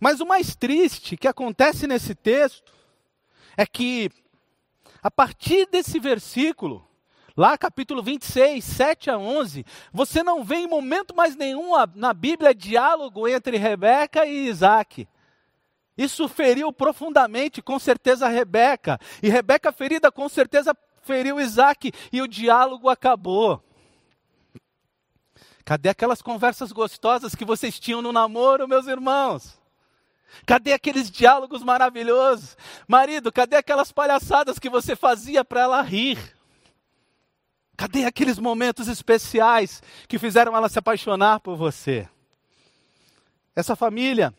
Mas 0.00 0.20
o 0.20 0.26
mais 0.26 0.54
triste 0.54 1.16
que 1.16 1.26
acontece 1.26 1.88
nesse 1.88 2.14
texto 2.14 2.72
é 3.56 3.66
que, 3.66 4.08
a 5.02 5.10
partir 5.10 5.66
desse 5.66 5.98
versículo, 5.98 6.88
lá 7.36 7.58
capítulo 7.58 8.04
26, 8.04 8.64
7 8.64 9.10
a 9.10 9.18
11, 9.18 9.66
você 9.92 10.22
não 10.22 10.44
vê 10.44 10.58
em 10.58 10.68
momento 10.68 11.12
mais 11.12 11.34
nenhum 11.34 11.72
na 11.96 12.14
Bíblia 12.14 12.54
diálogo 12.54 13.26
entre 13.26 13.56
Rebeca 13.56 14.24
e 14.24 14.46
Isaac. 14.46 15.08
Isso 15.96 16.28
feriu 16.28 16.72
profundamente, 16.72 17.62
com 17.62 17.78
certeza, 17.78 18.28
Rebeca. 18.28 18.98
E 19.22 19.28
Rebeca, 19.28 19.72
ferida, 19.72 20.12
com 20.12 20.28
certeza, 20.28 20.76
feriu 21.02 21.40
Isaac. 21.40 21.90
E 22.12 22.20
o 22.20 22.28
diálogo 22.28 22.88
acabou. 22.88 23.62
Cadê 25.64 25.88
aquelas 25.88 26.22
conversas 26.22 26.70
gostosas 26.70 27.34
que 27.34 27.44
vocês 27.44 27.80
tinham 27.80 28.02
no 28.02 28.12
namoro, 28.12 28.68
meus 28.68 28.86
irmãos? 28.86 29.58
Cadê 30.44 30.72
aqueles 30.72 31.10
diálogos 31.10 31.62
maravilhosos? 31.62 32.56
Marido, 32.86 33.32
cadê 33.32 33.56
aquelas 33.56 33.90
palhaçadas 33.90 34.58
que 34.58 34.68
você 34.68 34.94
fazia 34.94 35.44
para 35.44 35.62
ela 35.62 35.82
rir? 35.82 36.36
Cadê 37.76 38.04
aqueles 38.04 38.38
momentos 38.38 38.88
especiais 38.88 39.82
que 40.08 40.18
fizeram 40.18 40.56
ela 40.56 40.68
se 40.68 40.78
apaixonar 40.78 41.40
por 41.40 41.56
você? 41.56 42.08
Essa 43.54 43.74
família 43.74 44.34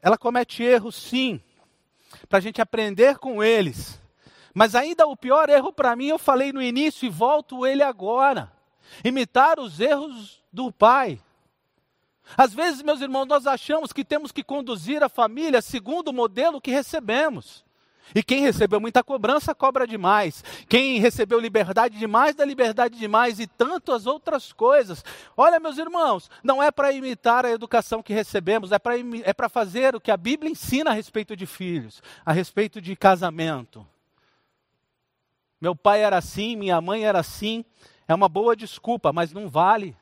ela 0.00 0.16
comete 0.16 0.62
erros, 0.62 0.94
sim, 0.94 1.40
para 2.28 2.38
a 2.38 2.40
gente 2.40 2.60
aprender 2.62 3.18
com 3.18 3.42
eles. 3.42 4.00
Mas 4.54 4.74
ainda 4.74 5.06
o 5.06 5.16
pior 5.16 5.50
erro 5.50 5.70
para 5.70 5.94
mim, 5.94 6.06
eu 6.06 6.18
falei 6.18 6.52
no 6.52 6.62
início 6.62 7.04
e 7.04 7.10
volto 7.10 7.66
ele 7.66 7.82
agora: 7.82 8.50
imitar 9.04 9.60
os 9.60 9.80
erros 9.80 10.42
do 10.50 10.72
pai. 10.72 11.20
Às 12.36 12.54
vezes, 12.54 12.82
meus 12.82 13.02
irmãos, 13.02 13.26
nós 13.26 13.46
achamos 13.46 13.92
que 13.92 14.02
temos 14.02 14.32
que 14.32 14.42
conduzir 14.42 15.02
a 15.02 15.10
família 15.10 15.60
segundo 15.60 16.08
o 16.08 16.12
modelo 16.12 16.60
que 16.60 16.70
recebemos. 16.70 17.65
E 18.14 18.22
quem 18.22 18.42
recebeu 18.42 18.80
muita 18.80 19.02
cobrança, 19.02 19.54
cobra 19.54 19.86
demais. 19.86 20.44
Quem 20.68 20.98
recebeu 20.98 21.38
liberdade 21.40 21.98
demais, 21.98 22.34
dá 22.34 22.44
liberdade 22.44 22.98
demais. 22.98 23.40
E 23.40 23.46
tantas 23.46 24.06
outras 24.06 24.52
coisas. 24.52 25.04
Olha, 25.36 25.58
meus 25.58 25.78
irmãos, 25.78 26.30
não 26.42 26.62
é 26.62 26.70
para 26.70 26.92
imitar 26.92 27.44
a 27.44 27.50
educação 27.50 28.02
que 28.02 28.12
recebemos, 28.12 28.72
é 28.72 28.78
para 28.78 28.94
é 28.96 29.48
fazer 29.48 29.94
o 29.94 30.00
que 30.00 30.10
a 30.10 30.16
Bíblia 30.16 30.50
ensina 30.50 30.90
a 30.90 30.94
respeito 30.94 31.36
de 31.36 31.46
filhos, 31.46 32.02
a 32.24 32.32
respeito 32.32 32.80
de 32.80 32.94
casamento. 32.94 33.86
Meu 35.60 35.74
pai 35.74 36.02
era 36.02 36.18
assim, 36.18 36.54
minha 36.54 36.80
mãe 36.80 37.04
era 37.04 37.20
assim. 37.20 37.64
É 38.06 38.14
uma 38.14 38.28
boa 38.28 38.54
desculpa, 38.54 39.12
mas 39.12 39.32
não 39.32 39.48
vale. 39.48 39.96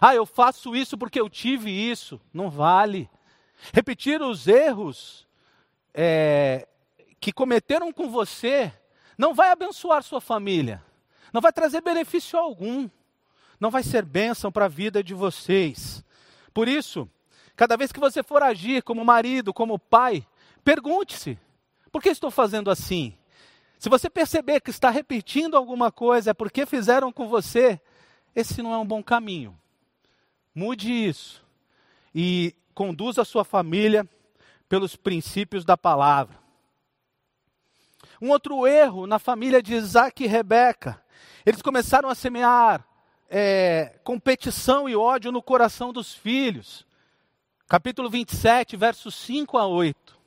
Ah, 0.00 0.14
eu 0.14 0.26
faço 0.26 0.74
isso 0.76 0.96
porque 0.96 1.20
eu 1.20 1.28
tive 1.28 1.70
isso. 1.70 2.20
Não 2.32 2.50
vale. 2.50 3.08
Repetir 3.72 4.20
os 4.22 4.46
erros 4.46 5.26
é, 5.92 6.66
que 7.24 7.32
cometeram 7.32 7.90
com 7.90 8.10
você 8.10 8.70
não 9.16 9.32
vai 9.32 9.50
abençoar 9.50 10.02
sua 10.02 10.20
família, 10.20 10.84
não 11.32 11.40
vai 11.40 11.54
trazer 11.54 11.80
benefício 11.80 12.38
algum, 12.38 12.86
não 13.58 13.70
vai 13.70 13.82
ser 13.82 14.04
bênção 14.04 14.52
para 14.52 14.66
a 14.66 14.68
vida 14.68 15.02
de 15.02 15.14
vocês. 15.14 16.04
Por 16.52 16.68
isso, 16.68 17.08
cada 17.56 17.78
vez 17.78 17.90
que 17.90 17.98
você 17.98 18.22
for 18.22 18.42
agir 18.42 18.82
como 18.82 19.02
marido, 19.02 19.54
como 19.54 19.78
pai, 19.78 20.26
pergunte-se: 20.62 21.38
por 21.90 22.02
que 22.02 22.10
estou 22.10 22.30
fazendo 22.30 22.70
assim? 22.70 23.16
Se 23.78 23.88
você 23.88 24.10
perceber 24.10 24.60
que 24.60 24.68
está 24.68 24.90
repetindo 24.90 25.56
alguma 25.56 25.90
coisa, 25.90 26.32
é 26.32 26.34
porque 26.34 26.66
fizeram 26.66 27.10
com 27.10 27.26
você, 27.26 27.80
esse 28.36 28.60
não 28.60 28.74
é 28.74 28.76
um 28.76 28.86
bom 28.86 29.02
caminho. 29.02 29.58
Mude 30.54 30.92
isso 30.92 31.42
e 32.14 32.54
conduza 32.74 33.22
a 33.22 33.24
sua 33.24 33.46
família 33.46 34.06
pelos 34.68 34.94
princípios 34.94 35.64
da 35.64 35.74
palavra. 35.74 36.43
Um 38.24 38.30
outro 38.30 38.66
erro 38.66 39.06
na 39.06 39.18
família 39.18 39.62
de 39.62 39.74
Isaac 39.74 40.24
e 40.24 40.26
Rebeca. 40.26 40.98
Eles 41.44 41.60
começaram 41.60 42.08
a 42.08 42.14
semear 42.14 42.82
é, 43.28 44.00
competição 44.02 44.88
e 44.88 44.96
ódio 44.96 45.30
no 45.30 45.42
coração 45.42 45.92
dos 45.92 46.14
filhos. 46.14 46.86
Capítulo 47.68 48.08
27, 48.08 48.78
versos 48.78 49.14
5 49.14 49.58
a 49.58 49.66
8. 49.66 50.18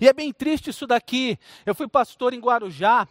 E 0.00 0.08
é 0.08 0.14
bem 0.14 0.32
triste 0.32 0.70
isso 0.70 0.86
daqui. 0.86 1.38
Eu 1.66 1.74
fui 1.74 1.86
pastor 1.86 2.32
em 2.32 2.40
Guarujá 2.40 3.06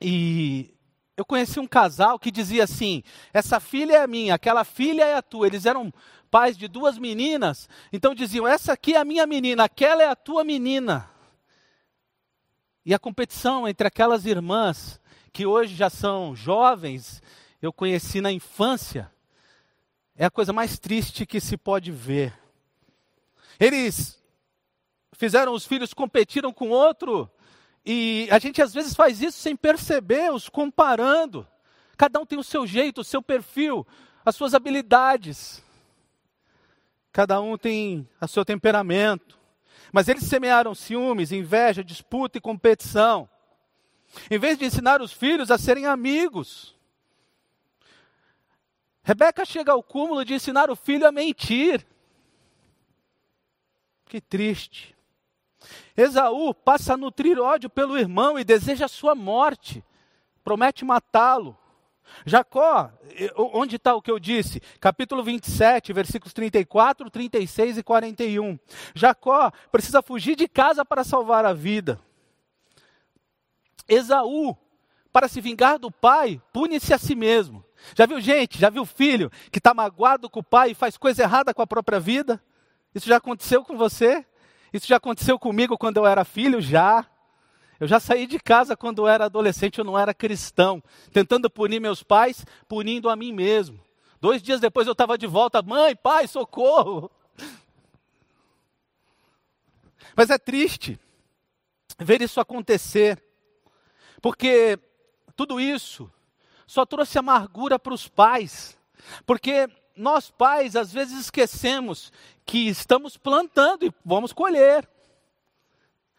e 0.00 0.74
eu 1.16 1.24
conheci 1.24 1.60
um 1.60 1.68
casal 1.68 2.18
que 2.18 2.32
dizia 2.32 2.64
assim: 2.64 3.04
essa 3.32 3.60
filha 3.60 3.98
é 3.98 4.06
minha, 4.08 4.34
aquela 4.34 4.64
filha 4.64 5.04
é 5.04 5.14
a 5.14 5.22
tua. 5.22 5.46
Eles 5.46 5.66
eram 5.66 5.94
pais 6.32 6.56
de 6.56 6.66
duas 6.66 6.98
meninas, 6.98 7.68
então 7.92 8.12
diziam: 8.12 8.44
essa 8.44 8.72
aqui 8.72 8.94
é 8.94 8.98
a 8.98 9.04
minha 9.04 9.24
menina, 9.24 9.62
aquela 9.62 10.02
é 10.02 10.08
a 10.08 10.16
tua 10.16 10.42
menina. 10.42 11.13
E 12.84 12.92
a 12.92 12.98
competição 12.98 13.66
entre 13.66 13.86
aquelas 13.86 14.26
irmãs 14.26 15.00
que 15.32 15.46
hoje 15.46 15.74
já 15.74 15.88
são 15.88 16.36
jovens, 16.36 17.22
eu 17.60 17.72
conheci 17.72 18.20
na 18.20 18.30
infância, 18.30 19.10
é 20.14 20.24
a 20.24 20.30
coisa 20.30 20.52
mais 20.52 20.78
triste 20.78 21.26
que 21.26 21.40
se 21.40 21.56
pode 21.56 21.90
ver. 21.90 22.38
Eles 23.58 24.22
fizeram 25.12 25.54
os 25.54 25.66
filhos 25.66 25.94
competiram 25.94 26.52
com 26.52 26.68
outro, 26.68 27.28
e 27.84 28.28
a 28.30 28.38
gente 28.38 28.62
às 28.62 28.72
vezes 28.72 28.94
faz 28.94 29.20
isso 29.22 29.38
sem 29.38 29.56
perceber, 29.56 30.32
os 30.32 30.48
comparando. 30.48 31.46
Cada 31.96 32.20
um 32.20 32.26
tem 32.26 32.38
o 32.38 32.44
seu 32.44 32.66
jeito, 32.66 33.00
o 33.00 33.04
seu 33.04 33.22
perfil, 33.22 33.86
as 34.24 34.36
suas 34.36 34.54
habilidades. 34.54 35.62
cada 37.12 37.40
um 37.40 37.56
tem 37.56 38.08
o 38.20 38.26
seu 38.26 38.44
temperamento. 38.44 39.38
Mas 39.94 40.08
eles 40.08 40.24
semearam 40.24 40.74
ciúmes, 40.74 41.30
inveja, 41.30 41.84
disputa 41.84 42.36
e 42.36 42.40
competição. 42.40 43.30
Em 44.28 44.36
vez 44.40 44.58
de 44.58 44.64
ensinar 44.64 45.00
os 45.00 45.12
filhos 45.12 45.52
a 45.52 45.56
serem 45.56 45.86
amigos. 45.86 46.76
Rebeca 49.04 49.44
chega 49.44 49.70
ao 49.70 49.84
cúmulo 49.84 50.24
de 50.24 50.34
ensinar 50.34 50.68
o 50.68 50.74
filho 50.74 51.06
a 51.06 51.12
mentir. 51.12 51.86
Que 54.06 54.20
triste. 54.20 54.96
Esaú 55.96 56.52
passa 56.52 56.94
a 56.94 56.96
nutrir 56.96 57.38
ódio 57.38 57.70
pelo 57.70 57.96
irmão 57.96 58.36
e 58.36 58.42
deseja 58.42 58.88
sua 58.88 59.14
morte. 59.14 59.84
Promete 60.42 60.84
matá-lo. 60.84 61.56
Jacó, 62.24 62.90
onde 63.36 63.76
está 63.76 63.94
o 63.94 64.02
que 64.02 64.10
eu 64.10 64.18
disse? 64.18 64.60
Capítulo 64.80 65.22
27, 65.22 65.92
versículos 65.92 66.32
34, 66.32 67.10
36 67.10 67.78
e 67.78 67.82
41. 67.82 68.58
Jacó 68.94 69.50
precisa 69.70 70.02
fugir 70.02 70.36
de 70.36 70.48
casa 70.48 70.84
para 70.84 71.04
salvar 71.04 71.44
a 71.44 71.52
vida. 71.52 72.00
Esaú, 73.88 74.56
para 75.12 75.28
se 75.28 75.40
vingar 75.40 75.78
do 75.78 75.90
pai, 75.90 76.40
pune-se 76.52 76.92
a 76.92 76.98
si 76.98 77.14
mesmo. 77.14 77.64
Já 77.94 78.06
viu 78.06 78.20
gente, 78.20 78.58
já 78.58 78.70
viu 78.70 78.84
filho 78.84 79.30
que 79.50 79.58
está 79.58 79.74
magoado 79.74 80.30
com 80.30 80.40
o 80.40 80.44
pai 80.44 80.70
e 80.70 80.74
faz 80.74 80.96
coisa 80.96 81.22
errada 81.22 81.52
com 81.52 81.62
a 81.62 81.66
própria 81.66 82.00
vida? 82.00 82.42
Isso 82.94 83.08
já 83.08 83.16
aconteceu 83.16 83.64
com 83.64 83.76
você? 83.76 84.24
Isso 84.72 84.86
já 84.86 84.96
aconteceu 84.96 85.38
comigo 85.38 85.78
quando 85.78 85.98
eu 85.98 86.06
era 86.06 86.24
filho? 86.24 86.60
Já. 86.60 87.06
Eu 87.80 87.88
já 87.88 87.98
saí 87.98 88.26
de 88.26 88.38
casa 88.38 88.76
quando 88.76 89.06
era 89.06 89.24
adolescente, 89.24 89.78
eu 89.78 89.84
não 89.84 89.98
era 89.98 90.14
cristão, 90.14 90.82
tentando 91.12 91.50
punir 91.50 91.80
meus 91.80 92.02
pais, 92.02 92.44
punindo 92.68 93.08
a 93.08 93.16
mim 93.16 93.32
mesmo. 93.32 93.80
Dois 94.20 94.42
dias 94.42 94.60
depois 94.60 94.86
eu 94.86 94.92
estava 94.92 95.18
de 95.18 95.26
volta, 95.26 95.60
mãe, 95.60 95.94
pai, 95.96 96.26
socorro. 96.26 97.10
Mas 100.16 100.30
é 100.30 100.38
triste 100.38 100.98
ver 101.98 102.22
isso 102.22 102.40
acontecer, 102.40 103.22
porque 104.22 104.78
tudo 105.36 105.60
isso 105.60 106.10
só 106.66 106.86
trouxe 106.86 107.18
amargura 107.18 107.78
para 107.78 107.94
os 107.94 108.08
pais, 108.08 108.78
porque 109.26 109.68
nós 109.96 110.30
pais 110.30 110.76
às 110.76 110.92
vezes 110.92 111.18
esquecemos 111.18 112.12
que 112.46 112.68
estamos 112.68 113.16
plantando 113.16 113.84
e 113.84 113.92
vamos 114.04 114.32
colher. 114.32 114.88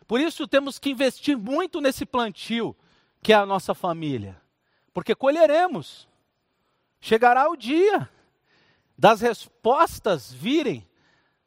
Por 0.08 0.20
isso 0.20 0.48
temos 0.48 0.78
que 0.78 0.92
investir 0.92 1.38
muito 1.38 1.82
nesse 1.82 2.06
plantio, 2.06 2.76
que 3.22 3.34
é 3.34 3.36
a 3.36 3.46
nossa 3.46 3.74
família, 3.74 4.40
porque 4.94 5.16
colheremos. 5.16 6.08
Chegará 7.02 7.50
o 7.50 7.56
dia 7.56 8.10
das 8.98 9.22
respostas 9.22 10.32
virem, 10.32 10.88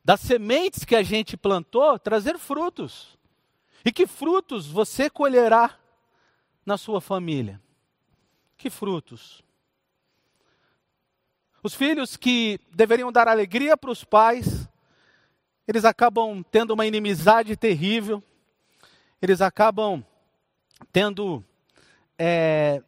das 0.05 0.21
sementes 0.21 0.85
que 0.85 0.95
a 0.95 1.03
gente 1.03 1.37
plantou, 1.37 1.99
trazer 1.99 2.39
frutos. 2.39 3.19
E 3.85 3.93
que 3.93 4.07
frutos 4.07 4.67
você 4.67 5.09
colherá 5.09 5.79
na 6.65 6.77
sua 6.77 7.01
família? 7.01 7.61
Que 8.57 8.69
frutos? 8.71 9.43
Os 11.63 11.75
filhos 11.75 12.17
que 12.17 12.61
deveriam 12.71 13.11
dar 13.11 13.29
alegria 13.29 13.77
para 13.77 13.91
os 13.91 14.05
pais, 14.05 14.69
eles 15.67 15.85
acabam 15.85 16.43
tendo 16.43 16.73
uma 16.73 16.87
inimizade 16.87 17.57
terrível, 17.57 18.23
eles 19.21 19.41
acabam 19.41 20.05
tendo, 20.93 21.45
é, 22.19 22.83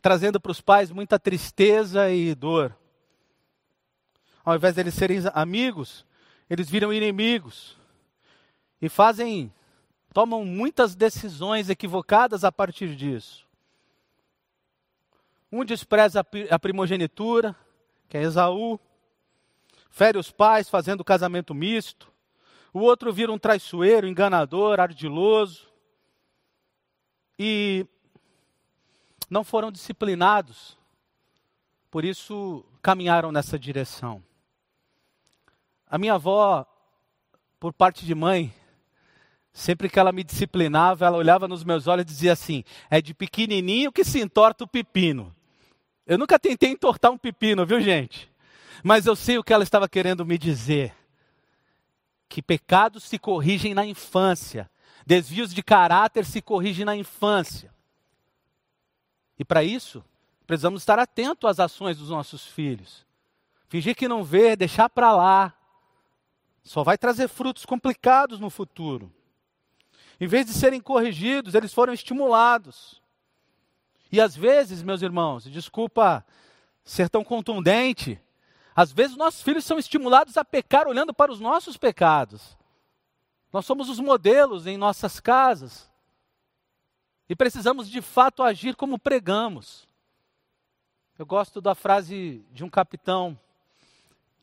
trazendo 0.00 0.40
para 0.40 0.52
os 0.52 0.60
pais 0.60 0.90
muita 0.90 1.18
tristeza 1.18 2.10
e 2.10 2.34
dor. 2.34 2.76
Ao 4.44 4.54
invés 4.54 4.74
de 4.74 4.80
eles 4.80 4.94
serem 4.94 5.18
amigos, 5.32 6.04
eles 6.50 6.68
viram 6.68 6.92
inimigos 6.92 7.76
e 8.80 8.88
fazem, 8.88 9.52
tomam 10.12 10.44
muitas 10.44 10.94
decisões 10.94 11.70
equivocadas 11.70 12.44
a 12.44 12.52
partir 12.52 12.94
disso. 12.94 13.46
Um 15.50 15.64
despreza 15.64 16.26
a 16.50 16.58
primogenitura, 16.58 17.54
que 18.08 18.18
é 18.18 18.22
Esaú, 18.22 18.80
fere 19.88 20.18
os 20.18 20.30
pais 20.30 20.68
fazendo 20.68 21.04
casamento 21.04 21.54
misto. 21.54 22.11
O 22.72 22.80
outro 22.80 23.12
vira 23.12 23.30
um 23.30 23.38
traiçoeiro, 23.38 24.06
enganador, 24.06 24.80
ardiloso. 24.80 25.68
E 27.38 27.86
não 29.28 29.44
foram 29.44 29.70
disciplinados, 29.70 30.76
por 31.90 32.04
isso 32.04 32.64
caminharam 32.80 33.30
nessa 33.32 33.58
direção. 33.58 34.22
A 35.86 35.98
minha 35.98 36.14
avó, 36.14 36.66
por 37.58 37.72
parte 37.72 38.06
de 38.06 38.14
mãe, 38.14 38.54
sempre 39.52 39.90
que 39.90 39.98
ela 39.98 40.12
me 40.12 40.24
disciplinava, 40.24 41.04
ela 41.04 41.18
olhava 41.18 41.46
nos 41.46 41.64
meus 41.64 41.86
olhos 41.86 42.04
e 42.04 42.06
dizia 42.06 42.32
assim: 42.32 42.64
é 42.88 43.02
de 43.02 43.12
pequenininho 43.12 43.92
que 43.92 44.04
se 44.04 44.20
entorta 44.20 44.64
o 44.64 44.68
pepino. 44.68 45.34
Eu 46.06 46.16
nunca 46.16 46.38
tentei 46.38 46.70
entortar 46.70 47.10
um 47.10 47.18
pepino, 47.18 47.66
viu 47.66 47.80
gente? 47.80 48.30
Mas 48.82 49.06
eu 49.06 49.14
sei 49.14 49.38
o 49.38 49.44
que 49.44 49.52
ela 49.52 49.64
estava 49.64 49.88
querendo 49.88 50.24
me 50.24 50.38
dizer 50.38 50.94
que 52.32 52.40
pecados 52.40 53.04
se 53.04 53.18
corrigem 53.18 53.74
na 53.74 53.84
infância, 53.84 54.70
desvios 55.04 55.52
de 55.52 55.62
caráter 55.62 56.24
se 56.24 56.40
corrigem 56.40 56.82
na 56.82 56.96
infância. 56.96 57.70
E 59.38 59.44
para 59.44 59.62
isso, 59.62 60.02
precisamos 60.46 60.80
estar 60.80 60.98
atentos 60.98 61.50
às 61.50 61.60
ações 61.60 61.98
dos 61.98 62.08
nossos 62.08 62.46
filhos. 62.46 63.04
Fingir 63.68 63.94
que 63.94 64.08
não 64.08 64.24
vê, 64.24 64.56
deixar 64.56 64.88
para 64.88 65.12
lá, 65.12 65.54
só 66.64 66.82
vai 66.82 66.96
trazer 66.96 67.28
frutos 67.28 67.66
complicados 67.66 68.40
no 68.40 68.48
futuro. 68.48 69.12
Em 70.18 70.26
vez 70.26 70.46
de 70.46 70.54
serem 70.54 70.80
corrigidos, 70.80 71.54
eles 71.54 71.74
foram 71.74 71.92
estimulados. 71.92 73.02
E 74.10 74.18
às 74.18 74.34
vezes, 74.34 74.82
meus 74.82 75.02
irmãos, 75.02 75.44
desculpa 75.44 76.24
ser 76.82 77.10
tão 77.10 77.22
contundente, 77.22 78.18
às 78.74 78.92
vezes 78.92 79.16
nossos 79.16 79.42
filhos 79.42 79.64
são 79.64 79.78
estimulados 79.78 80.36
a 80.36 80.44
pecar 80.44 80.86
olhando 80.86 81.12
para 81.12 81.32
os 81.32 81.40
nossos 81.40 81.76
pecados. 81.76 82.56
Nós 83.52 83.66
somos 83.66 83.88
os 83.88 84.00
modelos 84.00 84.66
em 84.66 84.76
nossas 84.76 85.20
casas. 85.20 85.90
E 87.28 87.36
precisamos 87.36 87.88
de 87.88 88.00
fato 88.00 88.42
agir 88.42 88.74
como 88.74 88.98
pregamos. 88.98 89.86
Eu 91.18 91.26
gosto 91.26 91.60
da 91.60 91.74
frase 91.74 92.44
de 92.50 92.64
um 92.64 92.70
capitão 92.70 93.38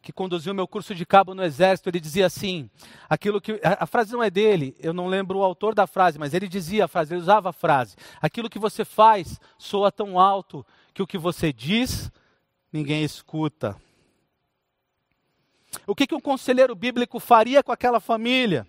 que 0.02 0.14
conduziu 0.14 0.54
meu 0.54 0.68
curso 0.68 0.96
de 0.96 1.06
cabo 1.06 1.36
no 1.36 1.44
exército, 1.44 1.90
ele 1.90 2.00
dizia 2.00 2.26
assim, 2.26 2.70
aquilo 3.10 3.42
que 3.42 3.60
a, 3.64 3.84
a 3.84 3.86
frase 3.86 4.14
não 4.14 4.24
é 4.24 4.30
dele, 4.30 4.74
eu 4.80 4.94
não 4.94 5.08
lembro 5.08 5.40
o 5.40 5.44
autor 5.44 5.76
da 5.76 5.86
frase, 5.86 6.18
mas 6.18 6.34
ele 6.34 6.48
dizia 6.48 6.86
a 6.86 6.88
frase, 6.88 7.14
ele 7.14 7.22
usava 7.22 7.50
a 7.50 7.54
frase: 7.54 7.98
aquilo 8.22 8.50
que 8.50 8.58
você 8.58 8.86
faz 8.86 9.40
soa 9.58 9.92
tão 9.92 10.18
alto 10.18 10.66
que 10.94 11.04
o 11.04 11.08
que 11.08 11.18
você 11.18 11.52
diz 11.52 12.10
ninguém 12.72 13.04
escuta. 13.04 13.76
O 15.86 15.96
que, 15.96 16.08
que 16.08 16.16
um 16.16 16.20
conselheiro 16.20 16.76
bíblico 16.76 17.20
faria 17.20 17.64
com 17.64 17.72
aquela 17.72 18.00
família? 18.00 18.68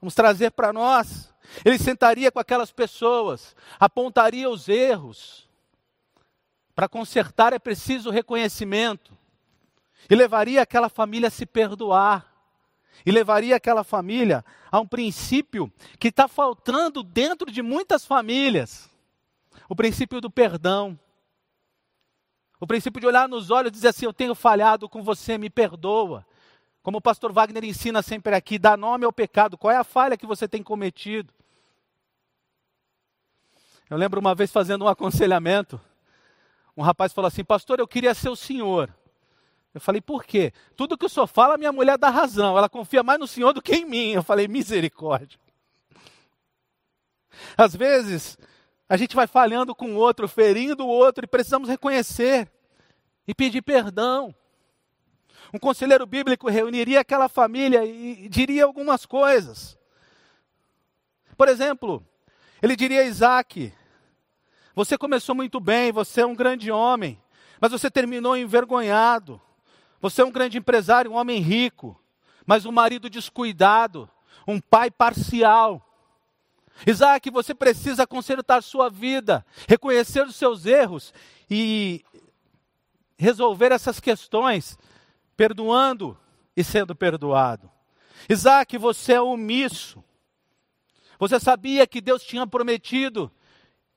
Vamos 0.00 0.14
trazer 0.14 0.50
para 0.50 0.72
nós. 0.72 1.34
Ele 1.64 1.78
sentaria 1.78 2.30
com 2.30 2.38
aquelas 2.38 2.70
pessoas, 2.70 3.56
apontaria 3.78 4.48
os 4.48 4.68
erros. 4.68 5.48
Para 6.74 6.88
consertar 6.88 7.52
é 7.52 7.58
preciso 7.58 8.10
reconhecimento. 8.10 9.16
E 10.08 10.14
levaria 10.14 10.62
aquela 10.62 10.88
família 10.88 11.28
a 11.28 11.30
se 11.30 11.44
perdoar. 11.44 12.26
E 13.04 13.10
levaria 13.10 13.56
aquela 13.56 13.84
família 13.84 14.44
a 14.70 14.80
um 14.80 14.86
princípio 14.86 15.72
que 15.98 16.08
está 16.08 16.28
faltando 16.28 17.02
dentro 17.02 17.50
de 17.50 17.62
muitas 17.62 18.04
famílias: 18.04 18.88
o 19.68 19.74
princípio 19.74 20.20
do 20.20 20.30
perdão. 20.30 20.98
O 22.60 22.66
princípio 22.66 23.00
de 23.00 23.06
olhar 23.06 23.28
nos 23.28 23.50
olhos 23.50 23.68
e 23.68 23.72
dizer 23.72 23.88
assim: 23.88 24.06
Eu 24.06 24.12
tenho 24.12 24.34
falhado 24.34 24.88
com 24.88 25.02
você, 25.02 25.38
me 25.38 25.48
perdoa. 25.48 26.26
Como 26.82 26.98
o 26.98 27.02
pastor 27.02 27.32
Wagner 27.32 27.64
ensina 27.64 28.02
sempre 28.02 28.34
aqui, 28.34 28.58
dá 28.58 28.76
nome 28.76 29.04
ao 29.04 29.12
pecado. 29.12 29.58
Qual 29.58 29.70
é 29.70 29.76
a 29.76 29.84
falha 29.84 30.16
que 30.16 30.26
você 30.26 30.48
tem 30.48 30.62
cometido? 30.62 31.32
Eu 33.90 33.96
lembro 33.96 34.20
uma 34.20 34.34
vez 34.34 34.52
fazendo 34.52 34.84
um 34.84 34.88
aconselhamento, 34.88 35.80
um 36.76 36.82
rapaz 36.82 37.12
falou 37.12 37.28
assim: 37.28 37.44
Pastor, 37.44 37.80
eu 37.80 37.88
queria 37.88 38.14
ser 38.14 38.28
o 38.28 38.36
senhor. 38.36 38.92
Eu 39.74 39.80
falei, 39.80 40.00
por 40.00 40.24
quê? 40.24 40.52
Tudo 40.74 40.96
que 40.96 41.04
o 41.04 41.08
senhor 41.08 41.26
fala, 41.26 41.58
minha 41.58 41.70
mulher 41.70 41.98
dá 41.98 42.08
razão. 42.08 42.56
Ela 42.56 42.68
confia 42.68 43.02
mais 43.02 43.20
no 43.20 43.26
senhor 43.26 43.52
do 43.52 43.62
que 43.62 43.76
em 43.76 43.84
mim. 43.84 44.12
Eu 44.12 44.22
falei, 44.22 44.48
misericórdia. 44.48 45.38
Às 47.56 47.76
vezes, 47.76 48.38
a 48.88 48.96
gente 48.96 49.14
vai 49.14 49.26
falhando 49.26 49.74
com 49.74 49.92
o 49.92 49.96
outro, 49.96 50.26
ferindo 50.26 50.84
o 50.84 50.88
outro, 50.88 51.24
e 51.24 51.28
precisamos 51.28 51.68
reconhecer 51.68 52.50
e 53.26 53.34
pedir 53.34 53.62
perdão. 53.62 54.34
Um 55.52 55.58
conselheiro 55.58 56.06
bíblico 56.06 56.48
reuniria 56.48 57.00
aquela 57.00 57.28
família 57.28 57.84
e 57.84 58.28
diria 58.28 58.64
algumas 58.64 59.06
coisas. 59.06 59.78
Por 61.36 61.48
exemplo, 61.48 62.04
ele 62.60 62.76
diria 62.76 63.00
a 63.00 63.04
Isaac: 63.04 63.72
Você 64.74 64.98
começou 64.98 65.34
muito 65.34 65.58
bem, 65.60 65.92
você 65.92 66.20
é 66.20 66.26
um 66.26 66.34
grande 66.34 66.70
homem, 66.70 67.20
mas 67.60 67.70
você 67.70 67.90
terminou 67.90 68.36
envergonhado. 68.36 69.40
Você 70.00 70.22
é 70.22 70.24
um 70.24 70.30
grande 70.30 70.58
empresário, 70.58 71.10
um 71.10 71.16
homem 71.16 71.40
rico. 71.40 72.00
mas 72.46 72.64
um 72.64 72.72
marido 72.72 73.10
descuidado, 73.10 74.08
um 74.46 74.58
pai 74.58 74.90
parcial. 74.90 75.84
Isaac, 76.86 77.28
você 77.30 77.54
precisa 77.54 78.06
consertar 78.06 78.62
sua 78.62 78.88
vida, 78.88 79.44
reconhecer 79.68 80.24
os 80.26 80.34
seus 80.34 80.64
erros 80.64 81.12
e 81.50 82.02
resolver 83.18 83.70
essas 83.70 84.00
questões, 84.00 84.78
perdoando 85.38 86.18
e 86.56 86.64
sendo 86.64 86.96
perdoado. 86.96 87.70
Isaac, 88.28 88.76
você 88.76 89.12
é 89.12 89.20
omisso. 89.20 90.02
Você 91.16 91.38
sabia 91.38 91.86
que 91.86 92.00
Deus 92.00 92.24
tinha 92.24 92.44
prometido 92.44 93.30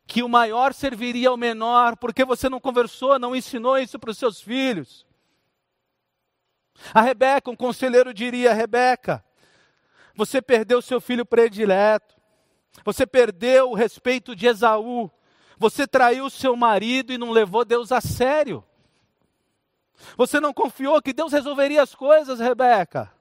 que 0.05 0.21
o 0.21 0.29
maior 0.29 0.71
serviria 0.71 1.29
ao 1.29 1.37
menor, 1.37 1.97
porque 1.97 2.23
você 2.23 2.47
não 2.47 2.59
conversou, 2.59 3.17
não 3.17 3.35
ensinou 3.35 3.79
isso 3.79 3.97
para 3.97 4.11
os 4.11 4.19
seus 4.19 4.39
filhos. 4.39 5.03
A 6.93 7.01
Rebeca, 7.01 7.49
um 7.49 7.55
conselheiro 7.55 8.13
diria: 8.13 8.53
Rebeca, 8.53 9.25
você 10.15 10.43
perdeu 10.43 10.79
seu 10.79 11.01
filho 11.01 11.25
predileto, 11.25 12.15
você 12.85 13.07
perdeu 13.07 13.71
o 13.71 13.75
respeito 13.75 14.35
de 14.35 14.45
Esaú, 14.45 15.09
você 15.57 15.87
traiu 15.87 16.29
seu 16.29 16.55
marido 16.55 17.11
e 17.11 17.17
não 17.17 17.31
levou 17.31 17.65
Deus 17.65 17.91
a 17.91 17.99
sério. 17.99 18.63
Você 20.17 20.39
não 20.39 20.53
confiou 20.53 21.01
que 21.01 21.13
Deus 21.13 21.31
resolveria 21.31 21.83
as 21.83 21.95
coisas, 21.95 22.39
Rebeca. 22.39 23.11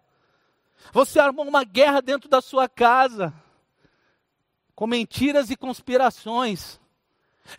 Você 0.93 1.21
armou 1.21 1.47
uma 1.47 1.65
guerra 1.65 2.01
dentro 2.01 2.29
da 2.29 2.41
sua 2.41 2.69
casa, 2.69 3.33
com 4.75 4.87
mentiras 4.87 5.51
e 5.51 5.57
conspirações. 5.57 6.81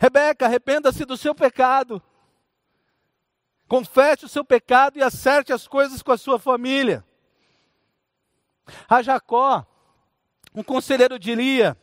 Rebeca, 0.00 0.46
arrependa-se 0.46 1.04
do 1.04 1.16
seu 1.16 1.34
pecado. 1.34 2.02
Confesse 3.68 4.24
o 4.24 4.28
seu 4.28 4.44
pecado 4.44 4.98
e 4.98 5.02
acerte 5.02 5.52
as 5.52 5.66
coisas 5.66 6.02
com 6.02 6.12
a 6.12 6.18
sua 6.18 6.38
família. 6.38 7.04
A 8.88 9.02
Jacó, 9.02 9.66
um 10.54 10.62
conselheiro 10.62 11.18
diria: 11.18 11.76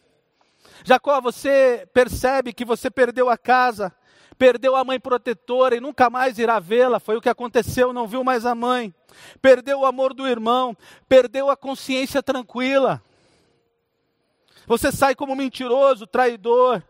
Jacó, 0.83 1.19
você 1.19 1.87
percebe 1.93 2.53
que 2.53 2.63
você 2.63 2.91
perdeu 2.91 3.29
a 3.29 3.37
casa, 3.37 3.93
perdeu 4.39 4.73
a 4.77 4.85
mãe 4.85 4.97
protetora 4.97 5.75
e 5.75 5.81
nunca 5.81 6.09
mais 6.09 6.39
irá 6.39 6.59
vê-la. 6.59 6.97
Foi 6.97 7.17
o 7.17 7.21
que 7.21 7.27
aconteceu, 7.27 7.91
não 7.91 8.07
viu 8.07 8.23
mais 8.23 8.45
a 8.45 8.55
mãe. 8.55 8.95
Perdeu 9.41 9.81
o 9.81 9.85
amor 9.85 10.13
do 10.13 10.25
irmão, 10.25 10.75
perdeu 11.09 11.49
a 11.49 11.57
consciência 11.57 12.23
tranquila. 12.23 13.03
Você 14.65 14.93
sai 14.93 15.13
como 15.13 15.35
mentiroso, 15.35 16.07
traidor. 16.07 16.81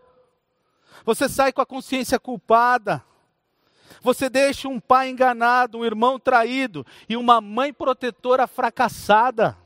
Você 1.03 1.27
sai 1.27 1.51
com 1.51 1.59
a 1.59 1.65
consciência 1.65 2.19
culpada. 2.19 3.03
Você 4.01 4.29
deixa 4.29 4.67
um 4.67 4.79
pai 4.79 5.09
enganado, 5.09 5.79
um 5.79 5.85
irmão 5.85 6.19
traído 6.19 6.85
e 7.09 7.17
uma 7.17 7.41
mãe 7.41 7.73
protetora 7.73 8.45
fracassada. 8.45 9.57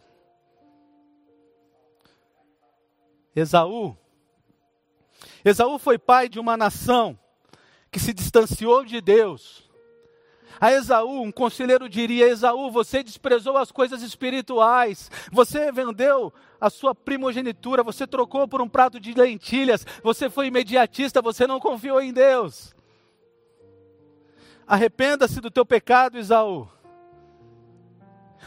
Esaú. 3.35 3.97
Esaú 5.43 5.77
foi 5.77 5.97
pai 5.97 6.29
de 6.29 6.39
uma 6.39 6.55
nação 6.55 7.19
que 7.93 7.99
se 7.99 8.11
distanciou 8.11 8.83
de 8.83 8.99
Deus. 8.99 9.69
A 10.59 10.71
Esaú, 10.71 11.21
um 11.21 11.31
conselheiro 11.31 11.87
diria: 11.87 12.27
Esaú, 12.27 12.71
você 12.71 13.03
desprezou 13.03 13.55
as 13.55 13.71
coisas 13.71 14.01
espirituais, 14.01 15.11
você 15.31 15.71
vendeu 15.71 16.33
a 16.59 16.69
sua 16.69 16.95
primogenitura, 16.95 17.83
você 17.83 18.07
trocou 18.07 18.47
por 18.47 18.61
um 18.61 18.67
prato 18.67 18.99
de 18.99 19.13
lentilhas, 19.13 19.85
você 20.01 20.29
foi 20.29 20.47
imediatista, 20.47 21.21
você 21.21 21.45
não 21.45 21.59
confiou 21.59 22.01
em 22.01 22.11
Deus. 22.11 22.73
Arrependa-se 24.65 25.39
do 25.39 25.51
teu 25.51 25.65
pecado, 25.65 26.17
Esaú. 26.17 26.67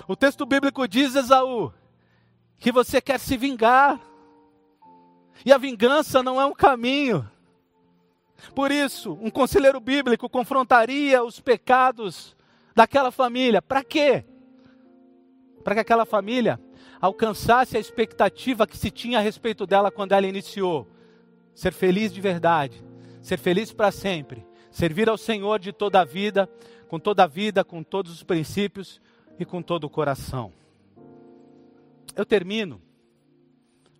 O 0.09 0.17
texto 0.17 0.45
bíblico 0.45 0.89
diz, 0.89 1.15
Esaú, 1.15 1.73
que 2.59 2.73
você 2.73 3.01
quer 3.01 3.21
se 3.21 3.37
vingar. 3.37 4.01
E 5.45 5.53
a 5.53 5.59
vingança 5.59 6.23
não 6.23 6.41
é 6.41 6.47
um 6.47 6.55
caminho. 6.55 7.31
Por 8.55 8.71
isso, 8.71 9.19
um 9.21 9.31
conselheiro 9.31 9.81
bíblico 9.81 10.29
confrontaria 10.29 11.23
os 11.23 11.41
pecados 11.41 12.37
daquela 12.75 13.11
família. 13.11 13.63
Para 13.63 13.83
quê? 13.83 14.25
Para 15.65 15.75
que 15.75 15.81
aquela 15.81 16.05
família 16.05 16.61
alcançasse 17.01 17.77
a 17.77 17.81
expectativa 17.81 18.67
que 18.67 18.77
se 18.77 18.91
tinha 18.91 19.19
a 19.19 19.23
respeito 19.23 19.67
dela 19.67 19.91
quando 19.91 20.13
ela 20.13 20.27
iniciou. 20.27 20.87
Ser 21.55 21.73
feliz 21.73 22.13
de 22.13 22.21
verdade, 22.21 22.85
ser 23.23 23.39
feliz 23.39 23.73
para 23.73 23.91
sempre, 23.91 24.47
servir 24.71 25.09
ao 25.09 25.17
Senhor 25.17 25.59
de 25.59 25.73
toda 25.73 26.01
a 26.01 26.05
vida, 26.05 26.49
com 26.89 26.99
toda 26.99 27.25
a 27.25 27.27
vida, 27.27 27.65
com 27.65 27.83
todos 27.83 28.13
os 28.13 28.23
princípios 28.23 29.01
e 29.39 29.45
com 29.45 29.63
todo 29.63 29.85
o 29.85 29.91
coração. 29.91 30.53
Eu 32.15 32.25
termino 32.25 32.81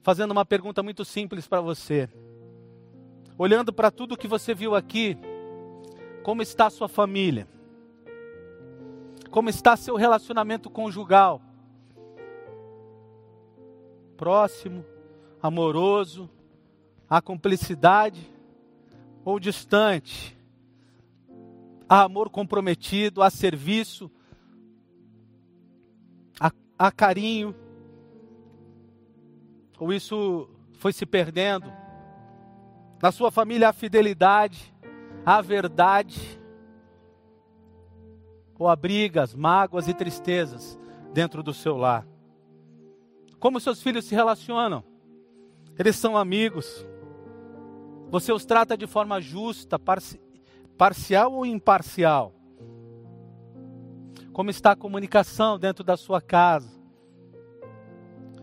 fazendo 0.03 0.31
uma 0.31 0.45
pergunta 0.45 0.83
muito 0.83 1.05
simples 1.05 1.49
para 1.49 1.61
você. 1.61 2.09
Olhando 3.39 3.73
para 3.73 3.91
tudo 3.91 4.17
que 4.17 4.27
você 4.27 4.55
viu 4.55 4.75
aqui, 4.75 5.19
como 6.23 6.41
está 6.41 6.67
a 6.67 6.71
sua 6.71 6.89
família? 6.89 7.47
Como 9.31 9.51
está 9.51 9.77
seu 9.77 9.97
relacionamento 9.97 10.71
conjugal? 10.71 11.43
Próximo, 14.17 14.85
amoroso, 15.43 16.31
a 17.11 17.21
cumplicidade 17.21 18.33
ou 19.23 19.39
distante? 19.39 20.35
Há 21.87 22.03
amor 22.03 22.31
comprometido, 22.31 23.23
há 23.23 23.29
serviço, 23.29 24.11
há, 26.41 26.51
há 26.79 26.91
carinho, 26.91 27.55
ou 29.79 29.93
isso 29.93 30.49
foi 30.79 30.93
se 30.93 31.05
perdendo? 31.05 31.71
Na 33.01 33.13
sua 33.13 33.31
família 33.31 33.69
há 33.69 33.73
fidelidade, 33.73 34.75
há 35.25 35.41
verdade, 35.41 36.41
ou 38.59 38.69
há 38.69 38.77
brigas, 38.77 39.35
mágoas 39.35 39.87
e 39.87 39.95
tristezas 39.95 40.79
dentro 41.13 41.43
do 41.43 41.53
seu 41.53 41.77
lar? 41.77 42.07
Como 43.39 43.61
seus 43.61 43.83
filhos 43.83 44.07
se 44.07 44.15
relacionam? 44.15 44.83
Eles 45.79 45.97
são 45.97 46.17
amigos? 46.17 46.87
Você 48.11 48.33
os 48.33 48.47
trata 48.47 48.77
de 48.77 48.87
forma 48.87 49.21
justa, 49.21 49.79
parci 49.79 50.21
parcial 50.79 51.33
ou 51.33 51.47
imparcial? 51.47 52.35
Como 54.33 54.51
está 54.51 54.73
a 54.73 54.77
comunicação 54.77 55.59
dentro 55.59 55.83
da 55.83 55.97
sua 55.97 56.21
casa? 56.21 56.71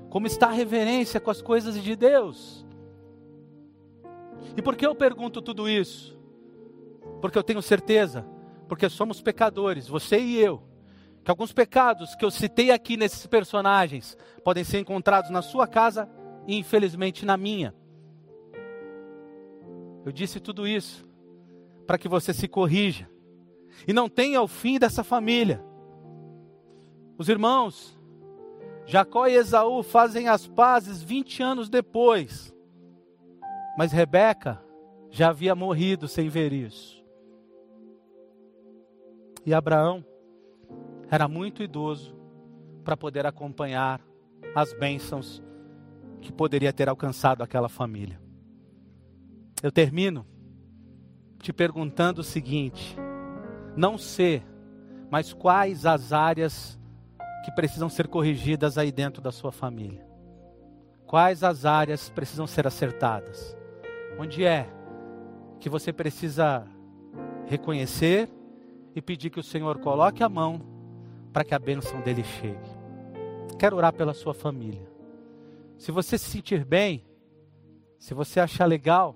Como 0.10 0.28
está 0.28 0.48
a 0.48 0.52
reverência 0.52 1.20
com 1.20 1.32
as 1.32 1.42
coisas 1.42 1.82
de 1.82 1.96
Deus? 1.96 2.63
E 4.56 4.62
por 4.62 4.76
que 4.76 4.86
eu 4.86 4.96
pergunto 4.96 5.42
tudo 5.42 5.70
isso? 5.70 6.18
Porque 7.22 7.38
eu 7.38 7.44
tenho 7.44 7.62
certeza, 7.62 8.26
porque 8.68 8.90
somos 8.90 9.22
pecadores, 9.22 9.88
você 9.88 10.20
e 10.20 10.40
eu, 10.40 10.64
que 11.24 11.32
alguns 11.32 11.54
pecados 11.54 12.16
que 12.16 12.26
eu 12.26 12.32
citei 12.32 12.72
aqui 12.72 12.98
nesses 12.98 13.26
personagens 13.26 14.18
podem 14.44 14.64
ser 14.64 14.80
encontrados 14.80 15.30
na 15.30 15.42
sua 15.42 15.68
casa 15.68 16.10
e 16.48 16.58
infelizmente 16.58 17.26
na 17.26 17.38
minha. 17.38 17.74
Eu 20.06 20.12
disse 20.12 20.40
tudo 20.40 20.68
isso 20.68 21.08
para 21.88 21.98
que 21.98 22.10
você 22.10 22.34
se 22.34 22.48
corrija 22.48 23.10
e 23.88 23.94
não 23.94 24.10
tenha 24.10 24.42
o 24.42 24.48
fim 24.48 24.78
dessa 24.78 25.04
família. 25.04 25.64
Os 27.18 27.30
irmãos 27.30 27.98
Jacó 28.86 29.28
e 29.28 29.36
Esaú 29.36 29.82
fazem 29.82 30.28
as 30.28 30.46
pazes 30.46 31.02
20 31.02 31.42
anos 31.42 31.70
depois. 31.70 32.53
Mas 33.78 33.92
Rebeca 33.92 34.62
já 35.10 35.30
havia 35.30 35.56
morrido 35.56 36.08
sem 36.08 36.30
ver 36.30 36.54
isso. 36.54 37.04
E 39.46 39.54
Abraão 39.54 40.06
era 41.10 41.28
muito 41.28 41.62
idoso 41.62 42.16
para 42.84 42.98
poder 42.98 43.26
acompanhar 43.26 44.02
as 44.56 44.74
bênçãos 44.74 45.44
que 46.22 46.32
poderia 46.32 46.72
ter 46.72 46.88
alcançado 46.88 47.44
aquela 47.44 47.70
família. 47.70 48.20
Eu 49.62 49.72
termino 49.72 50.26
te 51.40 51.52
perguntando 51.52 52.22
o 52.22 52.24
seguinte: 52.24 52.96
não 53.76 53.98
sei, 53.98 54.44
mas 55.12 55.34
quais 55.34 55.86
as 55.86 56.14
áreas 56.14 56.80
que 57.44 57.52
precisam 57.52 57.90
ser 57.90 58.08
corrigidas 58.08 58.78
aí 58.78 58.92
dentro 58.92 59.22
da 59.22 59.32
sua 59.32 59.52
família? 59.52 60.08
Quais 61.06 61.44
as 61.44 61.66
áreas 61.66 62.10
precisam 62.10 62.48
ser 62.48 62.66
acertadas? 62.66 63.56
Onde 64.18 64.46
é 64.46 64.70
que 65.60 65.70
você 65.70 65.92
precisa 65.92 66.68
reconhecer 67.46 68.30
e 68.96 69.02
pedir 69.02 69.30
que 69.30 69.40
o 69.40 69.44
Senhor 69.44 69.80
coloque 69.80 70.24
a 70.24 70.30
mão 70.30 70.62
para 71.32 71.44
que 71.44 71.56
a 71.56 71.60
bênção 71.60 72.02
dele 72.02 72.24
chegue? 72.24 72.70
Quero 73.58 73.76
orar 73.76 73.94
pela 73.94 74.14
sua 74.14 74.34
família. 74.34 74.88
Se 75.78 75.92
você 75.92 76.18
se 76.18 76.30
sentir 76.30 76.64
bem, 76.64 77.04
se 77.98 78.14
você 78.14 78.40
achar 78.40 78.66
legal, 78.66 79.16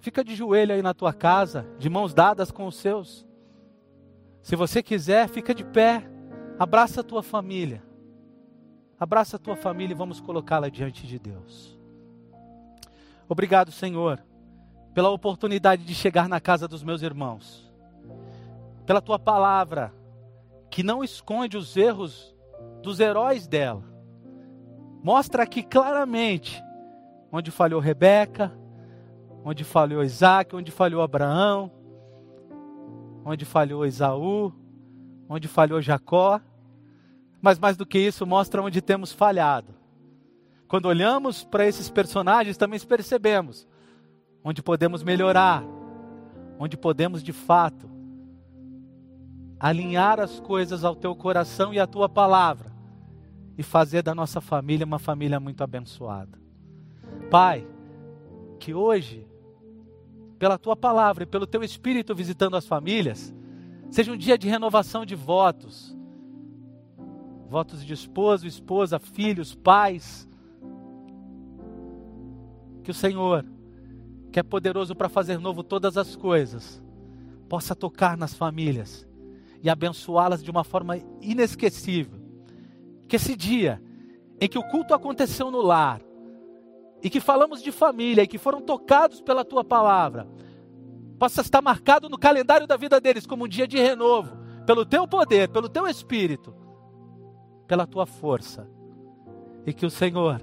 fica 0.00 0.22
de 0.22 0.34
joelho 0.34 0.74
aí 0.74 0.82
na 0.82 0.94
tua 0.94 1.12
casa, 1.12 1.66
de 1.78 1.88
mãos 1.88 2.14
dadas 2.14 2.50
com 2.50 2.66
os 2.66 2.76
seus. 2.76 3.26
Se 4.42 4.56
você 4.56 4.82
quiser, 4.82 5.28
fica 5.28 5.54
de 5.54 5.64
pé. 5.64 6.04
Abraça 6.58 7.00
a 7.00 7.04
tua 7.04 7.22
família. 7.22 7.82
Abraça 8.98 9.36
a 9.36 9.38
tua 9.38 9.56
família 9.56 9.94
e 9.94 9.96
vamos 9.96 10.20
colocá-la 10.20 10.68
diante 10.68 11.06
de 11.06 11.18
Deus. 11.18 11.81
Obrigado, 13.28 13.70
Senhor, 13.70 14.22
pela 14.94 15.10
oportunidade 15.10 15.84
de 15.84 15.94
chegar 15.94 16.28
na 16.28 16.40
casa 16.40 16.68
dos 16.68 16.82
meus 16.82 17.02
irmãos, 17.02 17.72
pela 18.84 19.00
tua 19.00 19.18
palavra, 19.18 19.92
que 20.70 20.82
não 20.82 21.02
esconde 21.02 21.56
os 21.56 21.76
erros 21.76 22.34
dos 22.82 23.00
heróis 23.00 23.46
dela. 23.46 23.84
Mostra 25.02 25.42
aqui 25.42 25.62
claramente 25.62 26.62
onde 27.30 27.50
falhou 27.50 27.80
Rebeca, 27.80 28.52
onde 29.44 29.64
falhou 29.64 30.04
Isaac, 30.04 30.54
onde 30.54 30.70
falhou 30.70 31.02
Abraão, 31.02 31.70
onde 33.24 33.44
falhou 33.44 33.86
Esaú, 33.86 34.52
onde 35.28 35.48
falhou 35.48 35.80
Jacó, 35.80 36.40
mas 37.40 37.58
mais 37.58 37.76
do 37.76 37.86
que 37.86 37.98
isso, 37.98 38.26
mostra 38.26 38.62
onde 38.62 38.80
temos 38.80 39.12
falhado. 39.12 39.81
Quando 40.72 40.86
olhamos 40.86 41.44
para 41.44 41.66
esses 41.66 41.90
personagens, 41.90 42.56
também 42.56 42.80
percebemos 42.80 43.68
onde 44.42 44.62
podemos 44.62 45.02
melhorar, 45.02 45.62
onde 46.58 46.78
podemos 46.78 47.22
de 47.22 47.30
fato 47.30 47.90
alinhar 49.60 50.18
as 50.18 50.40
coisas 50.40 50.82
ao 50.82 50.96
teu 50.96 51.14
coração 51.14 51.74
e 51.74 51.78
à 51.78 51.86
tua 51.86 52.08
palavra 52.08 52.72
e 53.58 53.62
fazer 53.62 54.02
da 54.02 54.14
nossa 54.14 54.40
família 54.40 54.86
uma 54.86 54.98
família 54.98 55.38
muito 55.38 55.62
abençoada. 55.62 56.40
Pai, 57.30 57.68
que 58.58 58.72
hoje, 58.72 59.26
pela 60.38 60.56
tua 60.56 60.74
palavra 60.74 61.24
e 61.24 61.26
pelo 61.26 61.46
teu 61.46 61.62
espírito 61.62 62.14
visitando 62.14 62.56
as 62.56 62.66
famílias, 62.66 63.34
seja 63.90 64.10
um 64.10 64.16
dia 64.16 64.38
de 64.38 64.48
renovação 64.48 65.04
de 65.04 65.14
votos. 65.14 65.94
Votos 67.46 67.84
de 67.84 67.92
esposo, 67.92 68.46
esposa, 68.46 68.98
filhos, 68.98 69.54
pais. 69.54 70.31
Que 72.82 72.90
o 72.90 72.94
Senhor, 72.94 73.44
que 74.32 74.40
é 74.40 74.42
poderoso 74.42 74.94
para 74.94 75.08
fazer 75.08 75.38
novo 75.38 75.62
todas 75.62 75.96
as 75.96 76.16
coisas, 76.16 76.82
possa 77.48 77.74
tocar 77.74 78.16
nas 78.16 78.34
famílias 78.34 79.06
e 79.62 79.70
abençoá-las 79.70 80.42
de 80.42 80.50
uma 80.50 80.64
forma 80.64 80.96
inesquecível. 81.20 82.20
Que 83.08 83.16
esse 83.16 83.36
dia 83.36 83.80
em 84.40 84.48
que 84.48 84.58
o 84.58 84.62
culto 84.64 84.92
aconteceu 84.92 85.50
no 85.50 85.60
lar, 85.60 86.00
e 87.02 87.10
que 87.10 87.20
falamos 87.20 87.62
de 87.62 87.70
família, 87.70 88.22
e 88.22 88.26
que 88.26 88.38
foram 88.38 88.60
tocados 88.60 89.20
pela 89.20 89.44
tua 89.44 89.62
palavra, 89.62 90.26
possa 91.18 91.40
estar 91.40 91.62
marcado 91.62 92.08
no 92.08 92.18
calendário 92.18 92.66
da 92.66 92.76
vida 92.76 93.00
deles 93.00 93.26
como 93.26 93.44
um 93.44 93.48
dia 93.48 93.68
de 93.68 93.78
renovo, 93.78 94.36
pelo 94.66 94.84
teu 94.84 95.06
poder, 95.06 95.48
pelo 95.48 95.68
teu 95.68 95.86
espírito, 95.86 96.54
pela 97.66 97.86
tua 97.86 98.06
força. 98.06 98.68
E 99.64 99.72
que 99.72 99.86
o 99.86 99.90
Senhor 99.90 100.42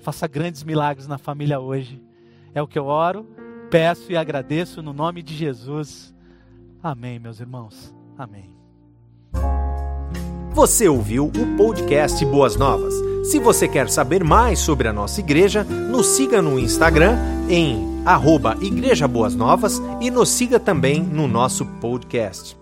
faça 0.00 0.26
grandes 0.26 0.64
milagres 0.64 1.06
na 1.06 1.18
família 1.18 1.60
hoje. 1.60 2.02
É 2.54 2.62
o 2.62 2.66
que 2.66 2.78
eu 2.78 2.86
oro, 2.86 3.26
peço 3.70 4.10
e 4.10 4.16
agradeço 4.16 4.82
no 4.82 4.92
nome 4.92 5.22
de 5.22 5.34
Jesus. 5.34 6.14
Amém, 6.82 7.18
meus 7.18 7.40
irmãos. 7.40 7.94
Amém. 8.16 8.50
Você 10.52 10.88
ouviu 10.88 11.26
o 11.26 11.56
podcast 11.56 12.24
Boas 12.24 12.56
Novas. 12.56 12.94
Se 13.24 13.38
você 13.38 13.68
quer 13.68 13.88
saber 13.88 14.24
mais 14.24 14.58
sobre 14.58 14.88
a 14.88 14.92
nossa 14.92 15.20
igreja, 15.20 15.62
nos 15.62 16.06
siga 16.06 16.42
no 16.42 16.58
Instagram 16.58 17.16
em 17.48 18.02
arroba 18.04 18.56
Igreja 18.60 19.06
Boas 19.06 19.34
Novas 19.34 19.80
e 20.00 20.10
nos 20.10 20.30
siga 20.30 20.58
também 20.58 21.02
no 21.02 21.28
nosso 21.28 21.64
podcast. 21.64 22.57